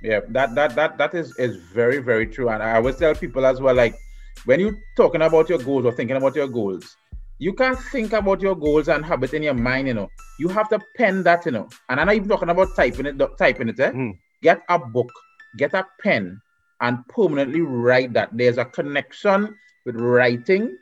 [0.00, 0.20] Yeah.
[0.28, 2.48] That that that that is is very, very true.
[2.50, 3.96] And I always tell people as well, like
[4.44, 6.96] when you're talking about your goals or thinking about your goals,
[7.42, 10.08] you can't think about your goals and have it in your mind, you know.
[10.38, 11.68] You have to pen that, you know.
[11.88, 13.90] And I'm not even talking about typing it, typing it, eh?
[13.90, 14.12] Mm.
[14.42, 15.10] Get a book,
[15.58, 16.40] get a pen,
[16.80, 18.28] and permanently write that.
[18.32, 20.78] There's a connection with writing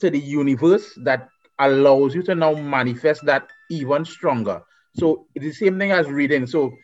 [0.00, 4.60] to the universe that allows you to now manifest that even stronger.
[4.98, 6.46] So it's the same thing as reading.
[6.46, 6.74] So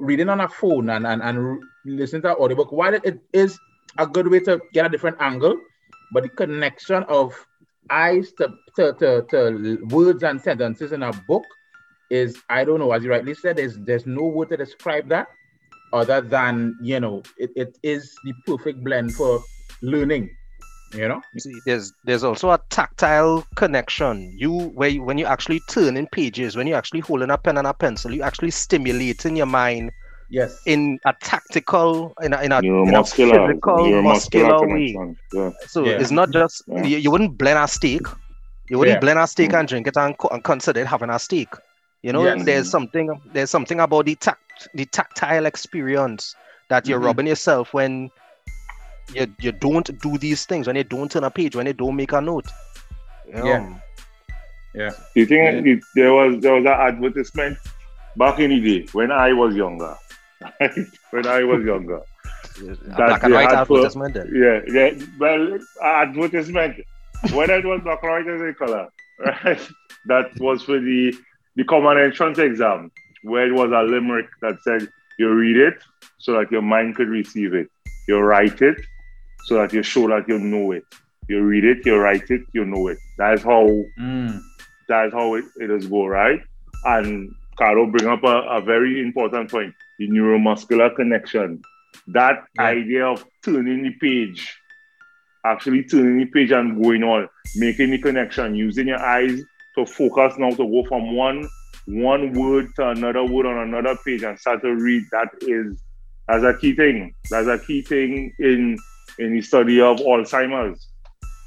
[0.00, 3.56] reading on a phone and, and, and listening to an audiobook, while it is
[3.96, 5.56] a good way to get a different angle,
[6.12, 7.32] but the connection of
[7.90, 11.44] eyes to, to, to, to words and sentences in a book
[12.10, 15.28] is, I don't know, as you rightly said, there's, there's no word to describe that
[15.92, 19.40] other than, you know, it, it is the perfect blend for
[19.82, 20.30] learning
[20.94, 21.20] you know?
[21.38, 24.32] See there's there's also a tactile connection.
[24.36, 27.58] You where you, when you actually turn in pages when you actually holding a pen
[27.58, 29.90] and a pencil you actually stimulating your mind
[30.30, 34.96] yes in a tactical in a, in a, in a physical muscular way
[35.32, 35.50] yeah.
[35.66, 35.92] so yeah.
[35.92, 36.82] it's not just yeah.
[36.84, 38.02] you, you, wouldn't blend a steak
[38.70, 39.58] you wouldn't blend a steak mm.
[39.58, 41.48] and drink it and, and consider it having a steak
[42.02, 42.44] you know yes.
[42.44, 46.34] there's something there's something about the tact the tactile experience
[46.68, 47.06] that you're mm-hmm.
[47.06, 48.10] rubbing yourself when
[49.12, 51.96] you, you don't do these things when you don't turn a page when you don't
[51.96, 52.46] make a note
[53.26, 53.44] you know?
[53.44, 53.78] yeah
[54.74, 55.74] yeah you think yeah.
[55.94, 57.58] there was there was an advertisement
[58.16, 59.96] back in the day when i was younger
[61.10, 62.00] when i was younger
[62.96, 66.76] black and white advertisement for, yeah yeah well advertisement
[67.32, 68.88] whether it was black and white or color
[69.18, 69.68] right
[70.06, 71.14] that was for the
[71.56, 72.90] the common entrance exam
[73.22, 74.86] where it was a limerick that said
[75.18, 75.82] you read it
[76.18, 77.68] so that your mind could receive it
[78.06, 78.78] you write it
[79.44, 80.84] so that you show that you know it.
[81.28, 82.98] You read it, you write it, you know it.
[83.16, 83.66] That's how
[83.98, 84.40] mm.
[84.88, 86.40] that's how it, it is go, right?
[86.84, 89.74] And Caro bring up a, a very important point.
[89.98, 91.62] The neuromuscular connection.
[92.08, 92.62] That yeah.
[92.62, 94.56] idea of turning the page,
[95.44, 99.40] actually turning the page and going on, making the connection, using your eyes
[99.76, 101.48] to focus now to go from one
[101.86, 105.02] one word to another word on another page and start to read.
[105.12, 105.80] That is
[106.28, 107.14] that's a key thing.
[107.30, 108.78] That's a key thing in
[109.18, 110.88] in the study of Alzheimer's.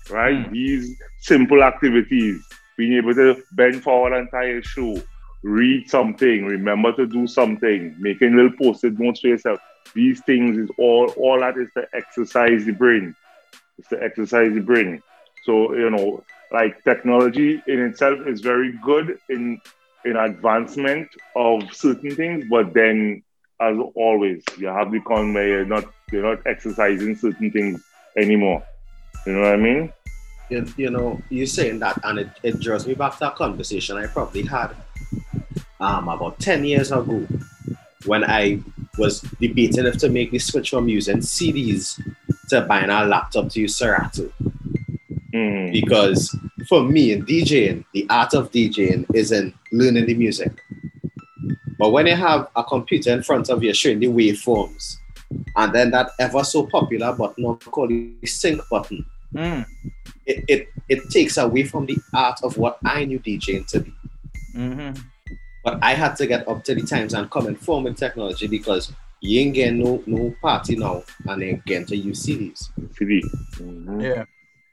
[0.10, 0.36] Right?
[0.36, 0.52] Mm.
[0.52, 2.42] These simple activities,
[2.78, 5.02] being able to bend forward and tie a shoe,
[5.44, 9.60] read something, remember to do something, making little post-it notes for yourself.
[9.94, 13.16] These things is all all that is to exercise the brain.
[13.78, 15.02] It's to exercise the brain.
[15.44, 19.62] So you know, like technology in itself is very good in
[20.06, 23.24] in advancement of certain things, but then
[23.60, 27.84] as always, you have the con where you're not you're not exercising certain things
[28.16, 28.64] anymore.
[29.26, 29.94] You know what I mean?
[30.50, 33.98] You, you know, you're saying that, and it, it draws me back to a conversation
[33.98, 34.74] I probably had
[35.80, 37.28] um, about 10 years ago
[38.06, 38.60] when I
[38.98, 42.02] was debating if to make the switch from using CDs
[42.50, 44.32] to buying a laptop to use Serato.
[45.34, 45.74] Mm.
[45.74, 46.36] Because
[46.68, 50.52] for me in DJing, the art of DJing is in learning the music.
[51.78, 54.98] But when you have a computer in front of you showing the waveforms,
[55.56, 59.66] and then that ever so popular button called the sync button, mm.
[60.26, 63.94] it, it, it takes away from the art of what I knew DJing to be.
[64.56, 65.02] Mm-hmm.
[65.68, 68.48] But I had to get up to the times and come and form in technology
[68.48, 72.70] because you ain't getting no, no party now and then getting to use CDs.
[72.96, 73.22] CD.
[73.56, 74.00] Mm-hmm.
[74.00, 74.24] Yeah.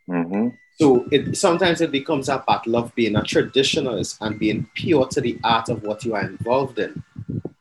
[0.08, 0.48] Mm-hmm.
[0.78, 5.20] So it sometimes it becomes a battle of being a traditionalist and being pure to
[5.20, 7.02] the art of what you are involved in.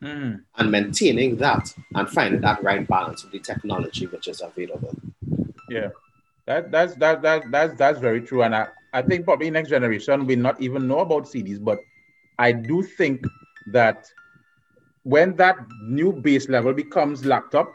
[0.03, 0.43] Mm.
[0.57, 4.95] And maintaining that and finding that right balance with the technology which is available.
[5.69, 5.89] Yeah.
[6.45, 8.43] That that's that that that's that's very true.
[8.43, 11.79] And I, I think probably next generation will not even know about CDs, but
[12.39, 13.25] I do think
[13.71, 14.05] that
[15.03, 17.71] when that new base level becomes laptop,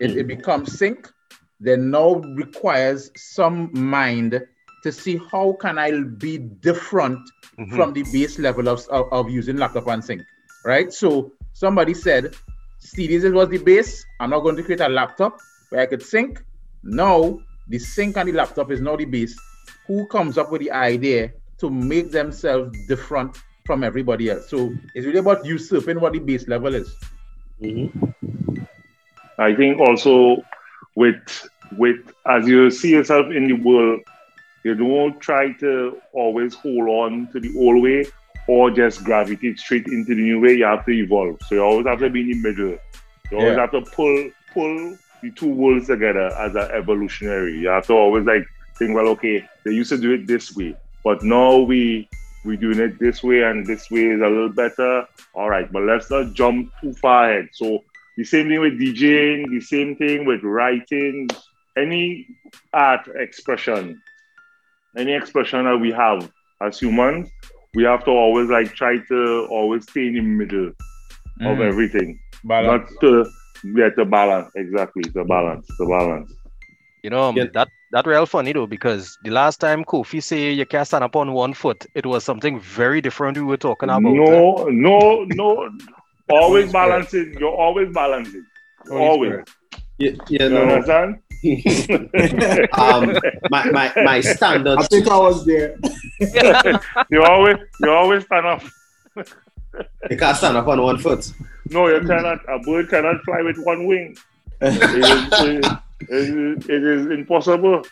[0.00, 0.16] it, mm.
[0.16, 1.08] it becomes sync,
[1.60, 4.40] then now requires some mind
[4.82, 7.18] to see how can I be different
[7.58, 7.74] mm-hmm.
[7.74, 10.22] from the base level of, of, of, using laptop and sync,
[10.64, 10.92] right?
[10.92, 12.36] So somebody said,
[12.80, 14.04] CDs was the base.
[14.20, 15.38] I'm not going to create a laptop
[15.70, 16.42] where I could sync.
[16.82, 19.36] Now the sync and the laptop is now the base.
[19.86, 24.48] Who comes up with the idea to make themselves different from everybody else?
[24.48, 26.94] So it's really about you usurping what the base level is.
[27.60, 28.60] Mm-hmm.
[29.38, 30.42] I think also
[30.94, 34.00] with with as you see yourself in the world
[34.66, 38.04] you don't try to always hold on to the old way
[38.48, 40.54] or just gravitate straight into the new way.
[40.54, 41.38] You have to evolve.
[41.46, 42.78] So you always have to be in the middle.
[43.30, 43.60] You always yeah.
[43.60, 47.60] have to pull pull the two worlds together as an evolutionary.
[47.60, 48.44] You have to always like
[48.76, 52.08] think, well, okay, they used to do it this way, but now we
[52.46, 55.06] we doing it this way, and this way is a little better.
[55.34, 57.48] All right, but let's not jump too far ahead.
[57.52, 57.84] So
[58.16, 61.28] the same thing with DJing, the same thing with writing,
[61.76, 62.26] any
[62.72, 64.00] art expression
[64.96, 66.30] any expression that we have
[66.60, 67.28] as humans,
[67.74, 70.72] we have to always like try to always stay in the middle
[71.40, 71.52] mm.
[71.52, 72.18] of everything.
[72.44, 72.90] Balance.
[72.90, 73.30] Not to
[73.74, 74.50] get the balance.
[74.54, 75.02] Exactly.
[75.12, 75.66] The balance.
[75.78, 76.32] The balance.
[77.02, 77.44] You know, um, yeah.
[77.52, 81.16] that that real funny though, because the last time Kofi say you can't stand up
[81.16, 84.02] on one foot, it was something very different we were talking about.
[84.02, 85.70] No, no, no.
[86.30, 87.36] always balancing.
[87.38, 88.44] You're always balancing.
[88.90, 89.44] Always.
[89.98, 90.64] Yeah, yeah, no.
[90.64, 91.18] You understand?
[92.72, 93.18] um,
[93.50, 94.78] my, my, my standard.
[94.78, 95.76] I think I was there.
[97.10, 98.62] you always you always stand up.
[100.10, 101.30] you can't stand up on one foot.
[101.70, 102.40] No, you cannot.
[102.48, 104.16] A bird cannot fly with one wing.
[104.60, 107.84] it, is, it, it is impossible.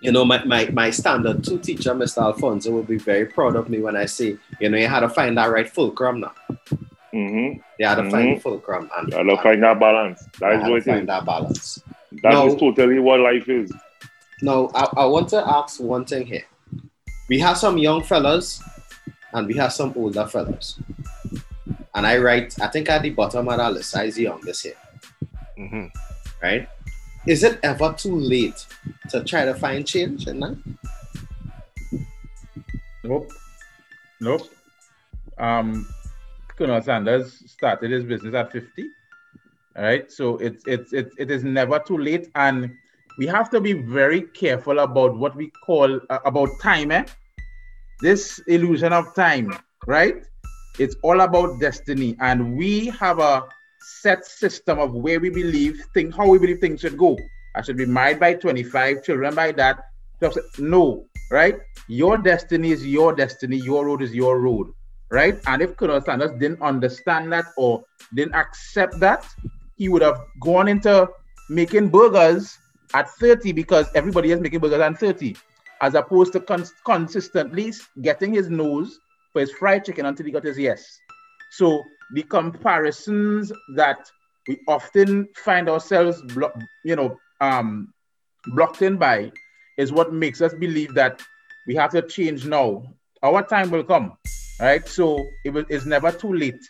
[0.00, 2.22] You know, my, my, my standard two teacher, Mr.
[2.22, 5.08] Alfonso, will be very proud of me when I say, you know, you had to
[5.08, 6.34] find that right fulcrum now.
[7.14, 7.60] Mm-hmm.
[7.78, 8.10] You had to mm-hmm.
[8.10, 8.90] find fulcrum.
[8.96, 10.22] And, you had to find that balance.
[10.40, 11.82] That is what find that balance.
[12.22, 13.72] That now, is totally what life is.
[14.42, 16.44] Now, I, I want to ask one thing here.
[17.28, 18.62] We have some young fellas
[19.32, 20.78] and we have some older fellas.
[21.94, 24.64] And I write, I think at the bottom of that list, I is the youngest
[24.64, 24.74] here.
[25.58, 25.86] Mm-hmm.
[26.42, 26.68] Right?
[27.26, 28.66] Is it ever too late
[29.08, 30.58] to try to find change in that?
[33.02, 33.32] Nope.
[34.20, 34.50] Nope.
[35.38, 35.88] Um,
[36.56, 38.88] Colonel Sanders started his business at 50.
[39.76, 40.10] All right.
[40.12, 42.70] So it's it's it, it is never too late, and
[43.18, 46.90] we have to be very careful about what we call uh, about time.
[46.90, 47.04] Eh?
[48.00, 49.56] This illusion of time,
[49.86, 50.22] right?
[50.78, 53.44] It's all about destiny, and we have a
[53.84, 57.18] set system of where we believe things, how we believe things should go.
[57.54, 59.84] I should be married by 25, children by that.
[60.58, 61.56] No, right?
[61.88, 63.56] Your destiny is your destiny.
[63.58, 64.72] Your road is your road
[65.14, 65.40] right?
[65.46, 69.26] And if Colonel Sanders didn't understand that or didn't accept that,
[69.76, 71.08] he would have gone into
[71.48, 72.58] making burgers
[72.94, 75.36] at 30 because everybody is making burgers at 30,
[75.80, 77.72] as opposed to cons- consistently
[78.02, 78.98] getting his nose
[79.32, 80.98] for his fried chicken until he got his yes.
[81.50, 81.82] So
[82.14, 83.98] the comparisons that
[84.46, 86.52] we often find ourselves, blo-
[86.84, 87.92] you know, um,
[88.46, 89.32] blocked in by
[89.78, 91.20] is what makes us believe that
[91.66, 92.84] we have to change now.
[93.22, 94.16] Our time will come,
[94.60, 94.86] right?
[94.86, 96.60] So it will, it's never too late,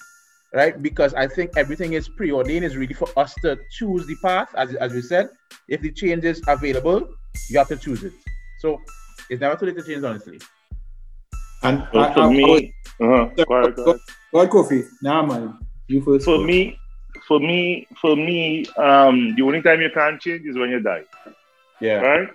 [0.55, 0.81] right?
[0.81, 2.65] Because I think everything is preordained.
[2.65, 5.29] It's really for us to choose the path, as, as we said.
[5.69, 7.09] If the change is available,
[7.51, 8.13] you have to choose it.
[8.61, 8.81] So
[9.29, 10.41] it's never too late to change, honestly.
[11.63, 13.45] And well, I, for I, me, I uh-huh.
[13.47, 14.01] go ahead, go ahead.
[14.35, 14.85] Go ahead, Kofi.
[15.01, 15.59] Nah, man.
[15.87, 16.25] You first.
[16.25, 16.77] For me,
[17.29, 21.05] for me, for me, um, the only time you can't change is when you die.
[21.81, 22.01] Yeah.
[22.01, 22.29] Right?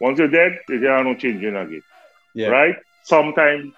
[0.00, 1.82] Once you're dead, there are no changing again.
[2.32, 2.48] Yeah.
[2.48, 2.76] Right?
[3.02, 3.74] Sometimes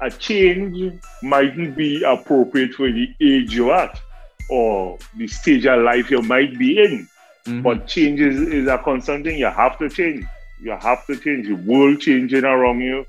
[0.00, 4.00] a change mightn't be appropriate for the age you're at
[4.48, 7.08] or the stage of life you might be in.
[7.46, 7.62] Mm-hmm.
[7.62, 9.38] But change is, is a constant thing.
[9.38, 10.24] You have to change.
[10.60, 11.46] You have to change.
[11.46, 13.06] The world changing around you,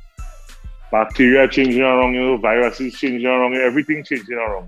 [0.91, 4.65] bacteria changing around you, viruses changing around you, everything changing around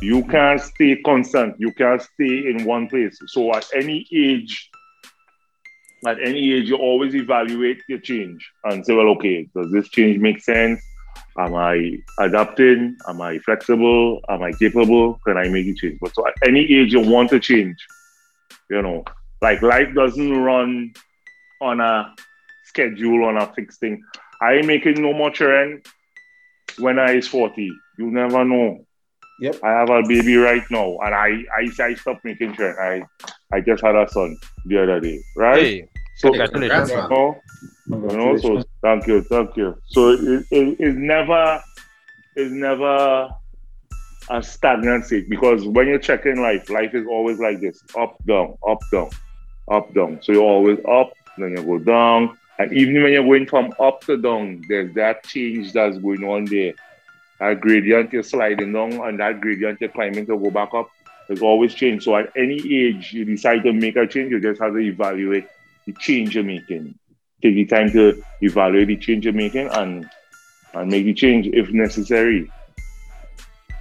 [0.00, 0.16] you.
[0.16, 1.56] You can't stay constant.
[1.58, 3.18] You can't stay in one place.
[3.28, 4.70] So at any age,
[6.06, 10.18] at any age, you always evaluate your change and say, well, okay, does this change
[10.20, 10.80] make sense?
[11.38, 12.96] Am I adapting?
[13.08, 14.20] Am I flexible?
[14.28, 15.18] Am I capable?
[15.26, 15.98] Can I make a change?
[16.00, 17.76] But so at any age you want to change,
[18.70, 19.04] you know,
[19.40, 20.92] like life doesn't run
[21.60, 22.14] on a
[22.64, 24.02] schedule, on a fixed thing.
[24.40, 25.82] I ain't making no more children
[26.78, 27.70] when I is 40.
[27.98, 28.84] You never know.
[29.40, 29.56] Yep.
[29.62, 32.76] I have a baby right now, and I I, I stopped making children.
[32.80, 35.62] I I just had a son the other day, right?
[35.62, 36.90] Hey, so congratulations.
[36.90, 37.42] You know,
[37.88, 39.76] you know, so thank you, thank you.
[39.88, 41.62] So it, it, it's never
[42.34, 43.28] it's never
[44.30, 48.56] a stagnant state because when you're checking life, life is always like this: up, down,
[48.66, 49.10] up, down,
[49.70, 50.18] up, down.
[50.22, 54.02] So you're always up, then you go down, and even when you're going from up
[54.02, 56.74] to down, there's that change that's going on there.
[57.38, 60.88] That gradient you're sliding down, and that gradient you're climbing to go back up.
[61.28, 62.04] There's always change.
[62.04, 65.46] So at any age you decide to make a change, you just have to evaluate
[65.84, 66.98] the change you're making.
[67.42, 70.08] Take the time to evaluate the change you're making and
[70.72, 72.50] and make the change if necessary.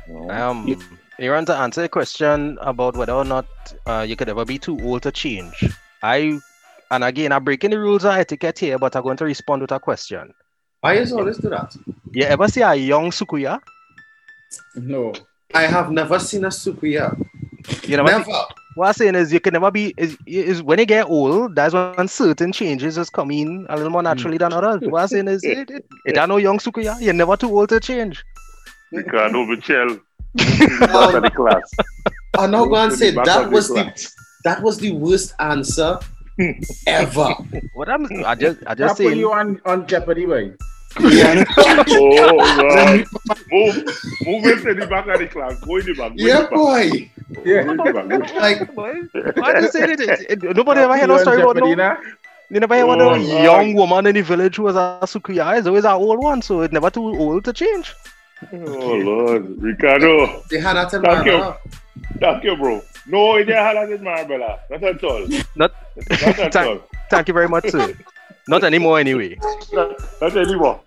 [0.07, 0.29] You know?
[0.29, 0.83] Um,
[1.17, 3.45] Aaron, to answer a question about whether or not
[3.85, 5.73] uh, you could ever be too old to change,
[6.03, 6.39] I
[6.91, 9.71] and again I'm breaking the rules of etiquette here, but I'm going to respond with
[9.71, 10.33] a question.
[10.81, 11.75] Why is always do that?
[12.11, 13.61] You ever see a young soucouyant?
[14.75, 15.13] No.
[15.53, 17.25] I have never seen a soucouyant.
[17.87, 18.11] You never.
[18.11, 18.31] Never.
[18.75, 19.93] What I'm saying is, you can never be.
[19.97, 23.89] Is, is when you get old, that's when certain changes just come in a little
[23.89, 24.07] more hmm.
[24.07, 24.81] naturally than others.
[24.87, 27.01] What I'm saying is, it, it, it are no young soucouyant.
[27.01, 28.23] You're never too old to change.
[28.91, 29.99] Ricardo Michel.
[30.35, 31.71] back of the class.
[32.37, 34.11] I'm not going to say that was the
[34.43, 35.99] that was the worst answer
[36.87, 37.33] ever.
[37.73, 39.17] What I'm, I just, I just saying.
[39.17, 40.53] you on on Jeopardy, boy.
[40.99, 41.43] Yeah.
[41.57, 43.05] oh, God.
[43.51, 43.75] move,
[44.25, 45.59] move into the back of the class.
[45.59, 46.15] Go in the back.
[46.15, 47.11] Go yeah, the boy.
[47.43, 47.63] Yeah.
[48.39, 50.43] like, why you say it?
[50.55, 51.97] Nobody ever heard a story about no.
[52.49, 55.57] You never hear about oh, a young woman in the village who was a soucouyant.
[55.57, 57.93] It's always an old one, so it's never too old to change.
[58.53, 60.43] Oh Lord, Ricardo.
[60.49, 61.55] They had that in Thank you.
[62.19, 62.81] Thank you, bro.
[63.07, 64.59] No, they had that in Marabella.
[64.69, 65.27] Not at all.
[65.55, 65.73] Not,
[66.09, 66.79] not at all.
[67.09, 67.95] Thank you very much, sir.
[68.47, 69.37] Not anymore, anyway.
[69.73, 70.81] Not, not anymore.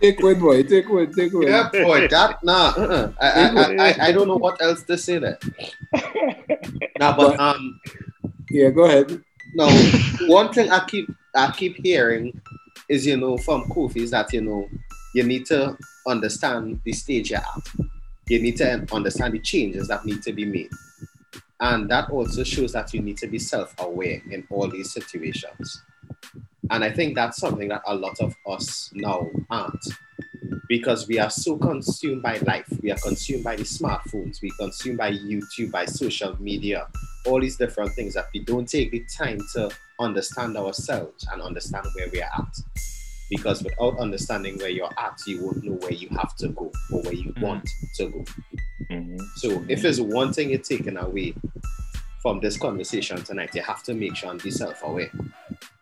[0.00, 0.62] take one, boy.
[0.62, 1.12] Take one.
[1.12, 1.46] Take one.
[1.46, 2.08] Yeah, boy.
[2.08, 2.74] That nah.
[2.76, 3.12] Uh-uh.
[3.20, 5.38] I, I, I, I don't know what else to say there.
[6.98, 7.80] nah, but um.
[8.50, 9.22] Yeah, go ahead.
[9.54, 9.68] No,
[10.26, 12.40] one thing I keep I keep hearing
[12.88, 14.68] is you know from Kofi is that you know
[15.14, 15.76] you need to
[16.06, 17.88] understand the stage you're at.
[18.32, 20.70] You need to understand the changes that need to be made.
[21.60, 25.82] And that also shows that you need to be self aware in all these situations.
[26.70, 29.84] And I think that's something that a lot of us now aren't
[30.66, 32.66] because we are so consumed by life.
[32.82, 36.86] We are consumed by the smartphones, we consumed by YouTube, by social media,
[37.26, 39.68] all these different things that we don't take the time to
[40.00, 42.56] understand ourselves and understand where we are at.
[43.30, 47.02] Because without understanding where you're at, you won't know where you have to go or
[47.02, 47.42] where you mm-hmm.
[47.42, 48.24] want to go.
[48.90, 49.18] Mm-hmm.
[49.36, 51.34] So, if there's one thing you're taking away
[52.20, 55.10] from this conversation tonight, you have to make sure and be self aware.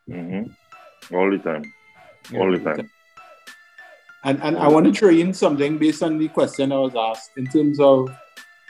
[0.09, 1.15] Mm-hmm.
[1.15, 1.73] All the time.
[2.35, 2.91] All the time.
[4.23, 7.31] And and I want to throw in something based on the question I was asked
[7.37, 8.11] in terms of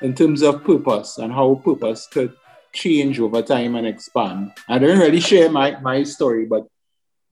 [0.01, 2.35] in terms of purpose and how purpose could
[2.73, 4.53] change over time and expand.
[4.68, 6.66] I didn't really share my, my story, but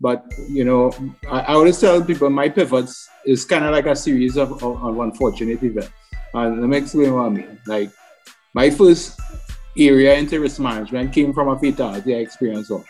[0.00, 0.92] But you know,
[1.28, 4.82] I, I always tell people my pivots is kind of like a series of, of,
[4.84, 5.92] of unfortunate events.
[6.34, 7.58] And let me explain what I mean.
[7.66, 7.90] Like
[8.54, 9.18] my first
[9.76, 12.84] area into risk management came from a fatality I experienced of.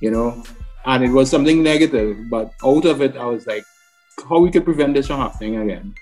[0.00, 0.42] You know,
[0.84, 3.64] and it was something negative, but out of it I was like,
[4.28, 5.94] how we could prevent this from happening again.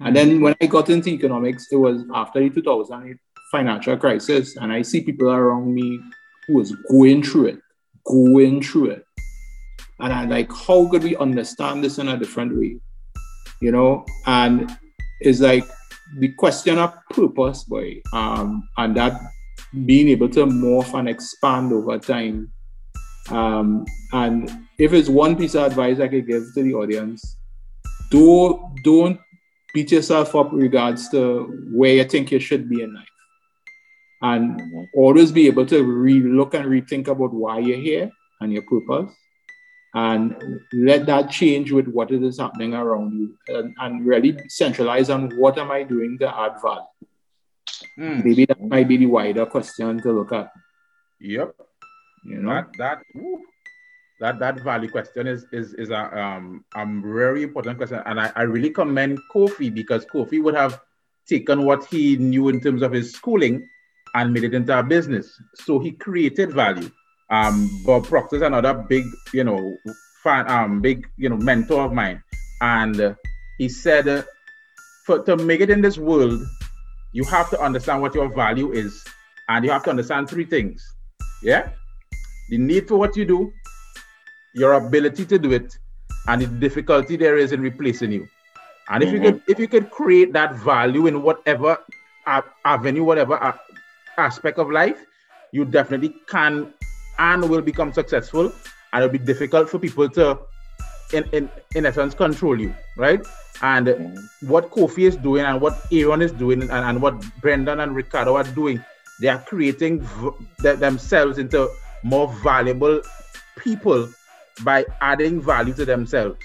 [0.00, 0.42] And then mm-hmm.
[0.42, 3.16] when I got into economics, it was after the 2008
[3.50, 6.00] financial crisis, and I see people around me
[6.46, 7.60] who was going through it,
[8.04, 9.05] going through it.
[10.00, 12.78] And I'm like, how could we understand this in a different way?
[13.60, 14.76] You know, and
[15.20, 15.64] it's like
[16.18, 19.20] the question of purpose, boy, um, and that
[19.84, 22.52] being able to morph and expand over time.
[23.30, 27.38] Um, and if it's one piece of advice I could give to the audience,
[28.10, 29.18] don't don't
[29.74, 33.08] beat yourself up regards to where you think you should be in life.
[34.22, 34.60] And
[34.94, 39.14] always be able to re-look and rethink about why you're here and your purpose.
[39.96, 45.30] And let that change with what is happening around you and, and really centralize on
[45.38, 46.82] what am I doing to add value.
[47.98, 48.24] Mm.
[48.24, 50.52] Maybe that might be the wider question to look at.
[51.20, 51.54] Yep.
[52.26, 52.98] You know that that
[54.20, 58.30] that that value question is is is a um a very important question, and I,
[58.36, 60.78] I really commend Kofi because Kofi would have
[61.26, 63.66] taken what he knew in terms of his schooling
[64.14, 65.40] and made it into a business.
[65.54, 66.90] So he created value.
[67.28, 69.76] Um, Bob Proctor is another big, you know,
[70.22, 72.22] fan, um, big, you know, mentor of mine,
[72.60, 73.16] and
[73.58, 74.22] he said, uh,
[75.04, 76.40] for to make it in this world,
[77.12, 79.04] you have to understand what your value is,
[79.48, 80.94] and you have to understand three things.
[81.42, 81.70] Yeah,
[82.50, 83.52] the need for what you do,
[84.54, 85.76] your ability to do it,
[86.28, 88.28] and the difficulty there is in replacing you.
[88.88, 89.24] And if mm-hmm.
[89.24, 91.78] you could if you could create that value in whatever
[92.64, 93.54] avenue, whatever
[94.16, 95.04] aspect of life,
[95.52, 96.72] you definitely can
[97.18, 98.52] and will become successful.
[98.92, 100.38] And it'll be difficult for people to,
[101.12, 103.20] in in, in essence, control you, right?
[103.62, 104.48] And mm-hmm.
[104.48, 108.36] what Kofi is doing and what Aaron is doing and, and what Brendan and Ricardo
[108.36, 108.84] are doing,
[109.20, 111.68] they are creating v- themselves into
[112.02, 113.00] more valuable
[113.58, 114.08] people
[114.62, 116.40] by adding value to themselves.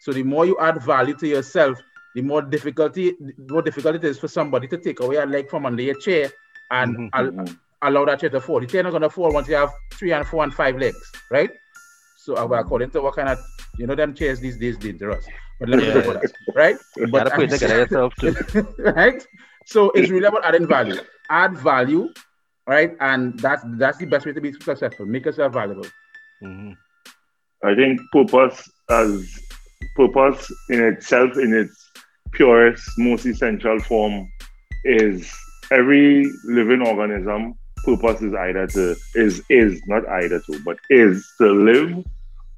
[0.00, 1.80] So the more you add value to yourself,
[2.14, 5.50] the more difficulty, the more difficult it is for somebody to take away a leg
[5.50, 6.30] from under your chair
[6.70, 7.54] and mm-hmm.
[7.82, 8.60] Al- allow that chair to fall.
[8.60, 11.50] The chair not gonna fall once you have three and four and five legs, right?
[12.18, 13.38] So uh, according to what kind of
[13.78, 15.26] you know them chairs these days dangerous.
[15.60, 16.00] But let me yeah.
[16.00, 16.76] that, right?
[17.10, 18.34] But put yourself too.
[18.78, 19.26] right?
[19.66, 20.96] So it's really about adding value.
[21.30, 22.08] Add value,
[22.66, 22.96] right?
[23.00, 25.06] And that's that's the best way to be successful.
[25.06, 25.86] Make yourself valuable.
[26.42, 26.72] Mm-hmm.
[27.64, 29.40] I think purpose as
[29.96, 31.90] purpose in itself, in its
[32.32, 34.28] purest, most essential form,
[34.84, 35.32] is
[35.72, 37.54] every living organism.
[37.86, 42.04] Purpose is either to is is not either to, but is to live,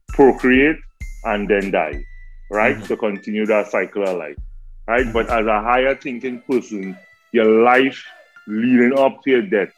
[0.08, 0.78] procreate,
[1.24, 2.02] and then die,
[2.50, 2.76] right?
[2.76, 2.86] Mm-hmm.
[2.86, 4.38] To continue that cycle of life,
[4.86, 5.02] right?
[5.02, 5.12] Mm-hmm.
[5.12, 6.96] But as a higher thinking person,
[7.32, 8.02] your life
[8.46, 9.74] leading up to your death,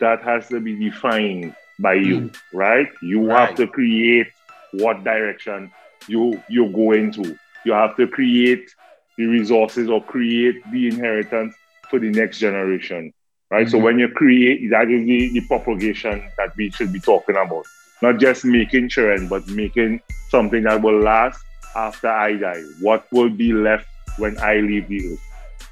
[0.00, 2.56] that has to be defined by you, mm-hmm.
[2.56, 2.88] right?
[3.00, 3.48] You right.
[3.48, 4.26] have to create
[4.72, 5.70] what direction
[6.08, 7.38] you you're going to.
[7.64, 8.68] You have to create
[9.16, 11.54] the resources or create the inheritance
[11.88, 13.12] for the next generation.
[13.50, 13.66] Right.
[13.66, 13.70] Mm-hmm.
[13.70, 17.64] So when you create that is the, the propagation that we should be talking about.
[18.00, 21.42] Not just making children, but making something that will last
[21.74, 22.62] after I die.
[22.80, 23.88] What will be left
[24.18, 25.20] when I leave the earth?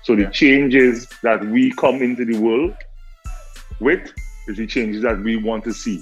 [0.03, 2.75] So the changes that we come into the world
[3.81, 4.13] with
[4.49, 6.01] is the changes that we want to see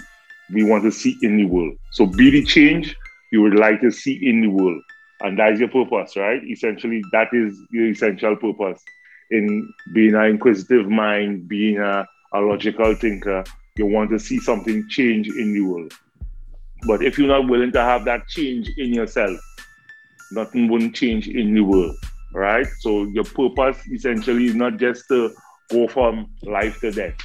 [0.52, 1.76] we want to see in the world.
[1.90, 2.96] So be the change
[3.32, 4.82] you would like to see in the world.
[5.20, 6.42] And that is your purpose, right?
[6.44, 8.82] Essentially, that is your essential purpose
[9.34, 13.44] in being an inquisitive mind, being a, a logical thinker.
[13.76, 15.92] You want to see something change in the world.
[16.86, 19.38] But if you're not willing to have that change in yourself,
[20.32, 21.96] nothing won't change in the world,
[22.32, 22.66] right?
[22.80, 25.34] So your purpose essentially is not just to
[25.70, 27.16] go from life to death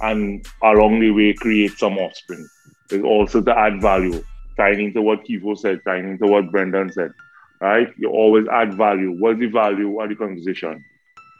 [0.00, 2.46] and along the way create some offspring
[2.90, 4.22] It's also to add value,
[4.56, 7.12] tying into what Kivo said, tying into what Brendan said,
[7.60, 7.88] right?
[7.96, 9.12] You always add value.
[9.12, 10.84] What's the value of the conversation,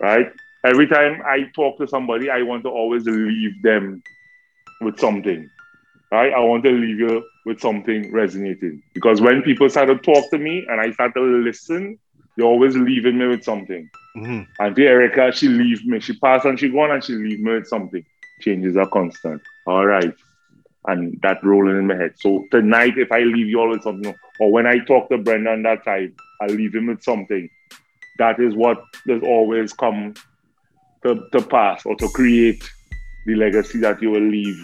[0.01, 0.33] right?
[0.65, 4.03] Every time I talk to somebody, I want to always leave them
[4.81, 5.49] with something,
[6.11, 6.33] right?
[6.33, 10.39] I want to leave you with something resonating because when people start to talk to
[10.39, 11.99] me and I start to listen,
[12.37, 13.89] you're always leaving me with something.
[14.17, 14.43] Mm-hmm.
[14.59, 16.01] And Erica, she leave me.
[16.01, 18.05] She pass and she gone and she leave me with something.
[18.41, 19.43] Changes are constant.
[19.67, 20.15] All right
[20.87, 22.15] and that rolling in my head.
[22.17, 25.63] So tonight, if I leave you all with something, or when I talk to Brendan
[25.63, 27.49] that time, I leave him with something.
[28.19, 30.15] That is what does always come
[31.03, 32.69] to, to pass or to create
[33.27, 34.57] the legacy that you will leave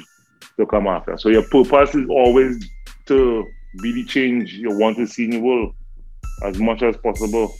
[0.58, 1.18] to come after.
[1.18, 2.64] So your purpose is always
[3.06, 3.44] to
[3.82, 5.74] be the change you want to see in the world
[6.44, 7.54] as much as possible.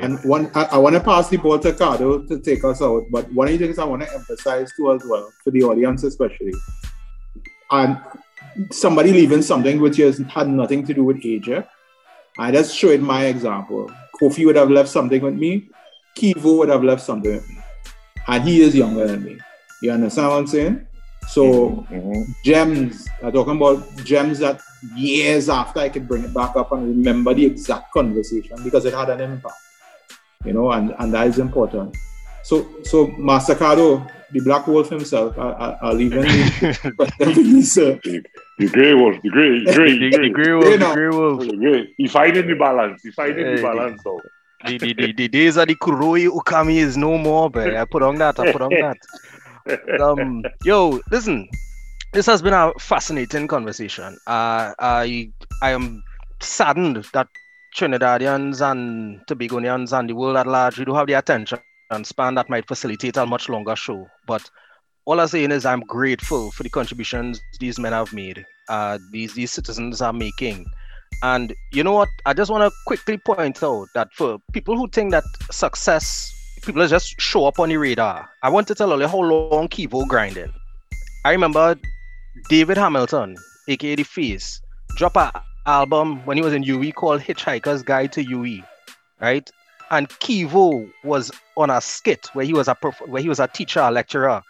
[0.00, 3.02] And one, I, I want to pass the ball to Cardo to take us out.
[3.10, 6.04] But one of the things I want to emphasize too as well, for the audience
[6.04, 6.52] especially,
[7.72, 8.00] and
[8.70, 11.50] somebody leaving something which has had nothing to do with age.
[12.40, 13.92] I just showed my example.
[14.18, 15.68] Kofi would have left something with me.
[16.16, 17.58] Kivo would have left something with me.
[18.28, 19.38] And he is younger than me.
[19.82, 20.86] You understand what I'm saying?
[21.28, 22.22] So mm-hmm.
[22.42, 24.58] gems, I'm talking about gems that
[24.96, 28.94] years after I could bring it back up and remember the exact conversation because it
[28.94, 29.54] had an impact.
[30.42, 31.94] You know, and, and that is important.
[32.50, 38.24] So so Mastercado, the Black Wolf himself, I, I, will leave him the,
[38.58, 41.46] the grey wolf, the grey, grey, the, the grey wolf, the grey wolf.
[41.46, 41.94] Grey.
[41.96, 43.04] He finding the balance.
[43.04, 44.20] He finding the balance though.
[44.66, 48.02] The, the, the, the days of the Kuroi Ookami is no more, but I put
[48.02, 48.40] on that.
[48.40, 48.96] I put on that.
[50.00, 51.48] Um, yo, listen,
[52.12, 54.18] this has been a fascinating conversation.
[54.26, 55.30] Uh, I
[55.62, 56.02] I am
[56.40, 57.28] saddened that
[57.76, 61.60] Trinidadians and Tobagonians and the world at large we do have the attention
[61.90, 64.08] and span that might facilitate a much longer show.
[64.26, 64.48] But
[65.04, 69.34] all I'm saying is I'm grateful for the contributions these men have made, uh, these
[69.34, 70.66] these citizens are making.
[71.22, 72.08] And you know what?
[72.24, 76.86] I just want to quickly point out that for people who think that success, people
[76.86, 78.28] just show up on the radar.
[78.42, 80.52] I want to tell you how long Kivo grinding.
[81.24, 81.76] I remember
[82.48, 83.36] David Hamilton,
[83.68, 84.62] aka The Face,
[84.96, 88.64] drop a album when he was in UWI called Hitchhiker's Guide to UWI,
[89.20, 89.50] right?
[89.90, 93.48] And Kivo was on a skit where he was a prof- where he was a
[93.48, 94.40] teacher, a lecturer,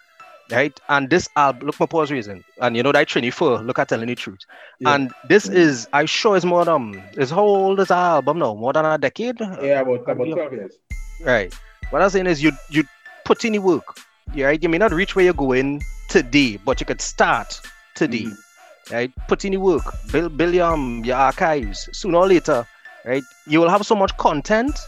[0.50, 0.78] right?
[0.88, 3.88] And this album, look my pause reason, and you know that Trini for look at
[3.88, 4.40] telling the truth.
[4.80, 4.94] Yeah.
[4.94, 8.54] And this is, I sure is more than is how old is album now?
[8.54, 9.40] More than a decade?
[9.40, 10.74] Yeah, about about twelve years.
[11.22, 11.54] Right.
[11.88, 12.84] What I'm saying is you you
[13.24, 13.96] put in the work.
[14.34, 14.62] Yeah, right?
[14.62, 17.60] You may not reach where you're going today, but you could start
[17.94, 18.24] today.
[18.24, 18.94] Mm-hmm.
[18.94, 19.12] Right?
[19.28, 21.88] Put in the work, build build your, um, your archives.
[21.92, 22.66] Sooner or later,
[23.06, 23.22] right?
[23.46, 24.78] You will have so much content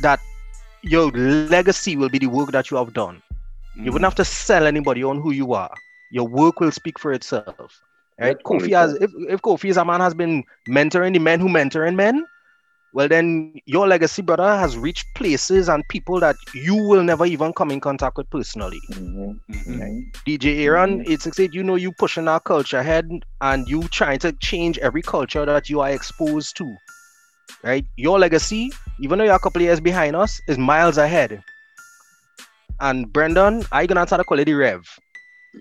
[0.00, 0.20] that
[0.82, 3.16] your legacy will be the work that you have done.
[3.16, 3.86] Mm-hmm.
[3.86, 5.74] You wouldn't have to sell anybody on who you are.
[6.10, 7.82] Your work will speak for itself.
[8.18, 8.36] Right?
[8.44, 11.96] Kofi has if, if Kofi is a man has been mentoring the men who mentoring
[11.96, 12.24] men,
[12.92, 17.52] well then your legacy, brother, has reached places and people that you will never even
[17.52, 18.78] come in contact with personally.
[18.92, 19.52] Mm-hmm.
[19.52, 19.80] Mm-hmm.
[19.80, 20.04] Right?
[20.24, 21.12] DJ Aaron, mm-hmm.
[21.12, 23.10] 868, you know you pushing our culture ahead
[23.40, 26.76] and you trying to change every culture that you are exposed to.
[27.64, 27.84] Right?
[27.96, 31.42] Your legacy, even though you're a couple years behind us, is miles ahead.
[32.80, 34.86] And Brendan, I gonna try to call it the Rev,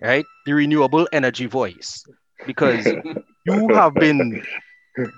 [0.02, 0.26] right?
[0.46, 2.04] The renewable energy voice.
[2.46, 2.86] Because
[3.46, 4.44] you have been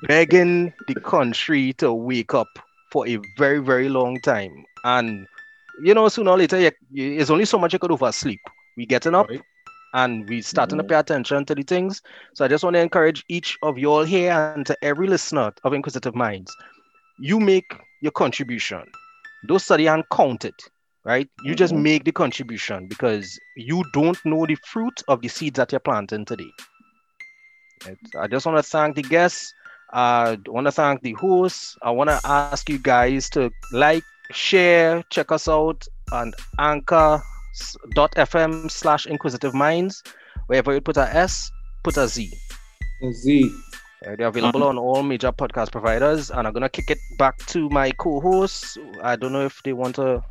[0.07, 2.47] begging the country to wake up
[2.91, 4.65] for a very, very long time.
[4.83, 5.27] And
[5.81, 8.39] you know, sooner or later, it's only so much you could do for sleep.
[8.77, 9.41] We getting up right.
[9.93, 10.87] and we starting mm-hmm.
[10.87, 12.01] to pay attention to the things.
[12.33, 15.53] So I just want to encourage each of you all here and to every listener
[15.63, 16.55] of Inquisitive Minds.
[17.19, 18.83] You make your contribution.
[19.47, 20.55] Don't study and count it
[21.05, 21.29] right?
[21.43, 21.57] You mm-hmm.
[21.57, 25.79] just make the contribution because you don't know the fruit of the seeds that you're
[25.79, 26.51] planting today.
[27.85, 27.97] Right?
[28.19, 29.53] I just want to thank the guests.
[29.93, 31.77] I want to thank the hosts.
[31.83, 37.21] I want to ask you guys to like, share, check us out on anchor.fm
[38.69, 40.03] slash inquisitive minds.
[40.47, 41.49] Wherever you put a S,
[41.83, 42.33] put a Z.
[43.03, 43.51] A Z.
[44.17, 46.29] they're available on all major podcast providers.
[46.29, 48.77] And I'm going to kick it back to my co hosts.
[49.01, 50.23] I don't know if they want to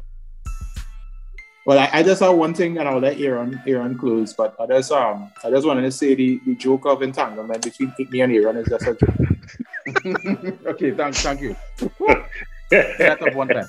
[1.66, 4.34] well, I, I, just have one thing, and I'll let Aaron Aaron close.
[4.34, 7.94] But I just um I just wanted to say the, the joke of entanglement between
[8.10, 10.66] me and Aaron is just a joke.
[10.66, 11.56] okay, thanks, thank you.
[12.70, 13.66] That up one time.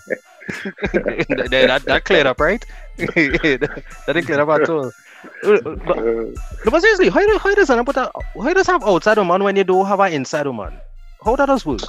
[0.48, 2.65] that, that cleared up, right?
[2.98, 4.91] that didn't clear up at all.
[5.43, 9.56] But, but seriously, how, how does an put a, how does have outside woman when
[9.56, 10.73] you don't have an inside woman?
[11.23, 11.81] How that does work?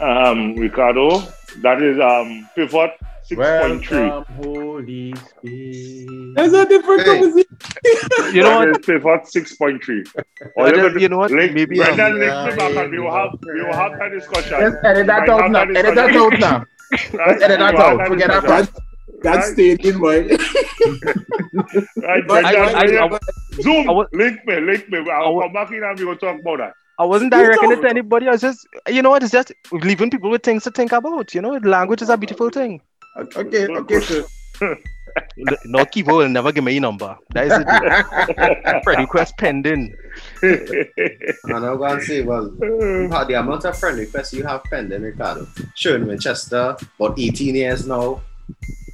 [0.00, 1.20] Um, Ricardo,
[1.62, 2.92] that is um pivot
[3.24, 6.34] Six Holy Spirit.
[6.34, 7.20] That's a different hey.
[7.20, 8.34] conversation.
[8.34, 8.84] you know what?
[8.84, 10.02] Pivot six point three.
[10.04, 11.30] Just, you know what?
[11.30, 13.98] Link, Maybe Brendan, um, link yeah, me back and we will have we will have
[13.98, 14.60] that discussion.
[14.60, 15.62] Let's edit that out now.
[15.76, 16.64] Edit that out now.
[16.90, 18.06] Let's edit that out.
[18.08, 18.68] Forget that
[19.22, 20.28] That's staying boy.
[21.96, 23.18] right, Brendan, I, I, I,
[23.60, 25.10] Zoom, I, link me, link me.
[25.10, 26.72] I'll come back in and we will talk about that.
[26.98, 28.28] I wasn't directing it to anybody.
[28.28, 29.22] I was just, you know what?
[29.22, 31.34] It's just leaving people with things to think about.
[31.34, 32.80] You know, language is a beautiful thing.
[33.16, 34.24] Okay, okay, sir.
[35.64, 37.16] no, Kivo will never give me a number.
[37.30, 38.82] That is it.
[38.84, 39.94] friend request pending.
[40.42, 40.86] and
[41.52, 45.46] I'm going to say, well, the amount of friend requests you have pending, Ricardo.
[45.74, 48.20] Sure, in Winchester, about 18 years now.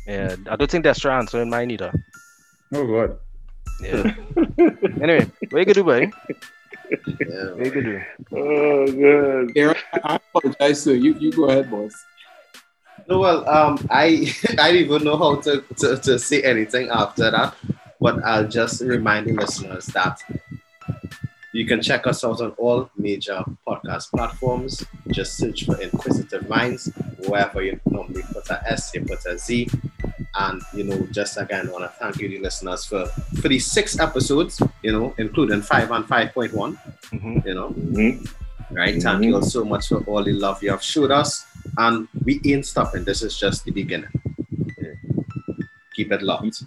[0.09, 1.93] Yeah, I don't think that's answer in mine either.
[2.73, 3.19] Oh, God.
[3.83, 4.15] Yeah.
[5.03, 6.11] anyway, what you gonna do, buddy?
[6.91, 8.01] yeah, Maybe do.
[8.33, 9.53] Oh god.
[9.57, 10.95] Aaron, I apologize, sir.
[10.95, 11.93] You you go ahead, boss.
[13.09, 17.31] No, well, um, I I don't even know how to, to, to say anything after
[17.31, 17.55] that,
[18.01, 20.21] but I'll just remind the listeners that
[21.53, 24.85] you can check us out on all major podcast platforms.
[25.09, 26.91] Just search for Inquisitive Minds,
[27.27, 29.69] wherever you normally put a S, you put a Z.
[30.35, 33.07] And you know, just again, want to thank you, the listeners, for
[33.41, 34.63] for these six episodes.
[34.83, 36.77] You know, including five and five point one.
[37.13, 37.49] Mm-hmm.
[37.49, 38.75] You know, mm-hmm.
[38.75, 38.95] right?
[38.95, 39.01] Mm-hmm.
[39.01, 41.47] Thank you all so much for all the love you have showed us,
[41.79, 43.05] and we ain't stopping.
[43.05, 44.11] This is just the beginning.
[45.95, 46.63] Keep it locked.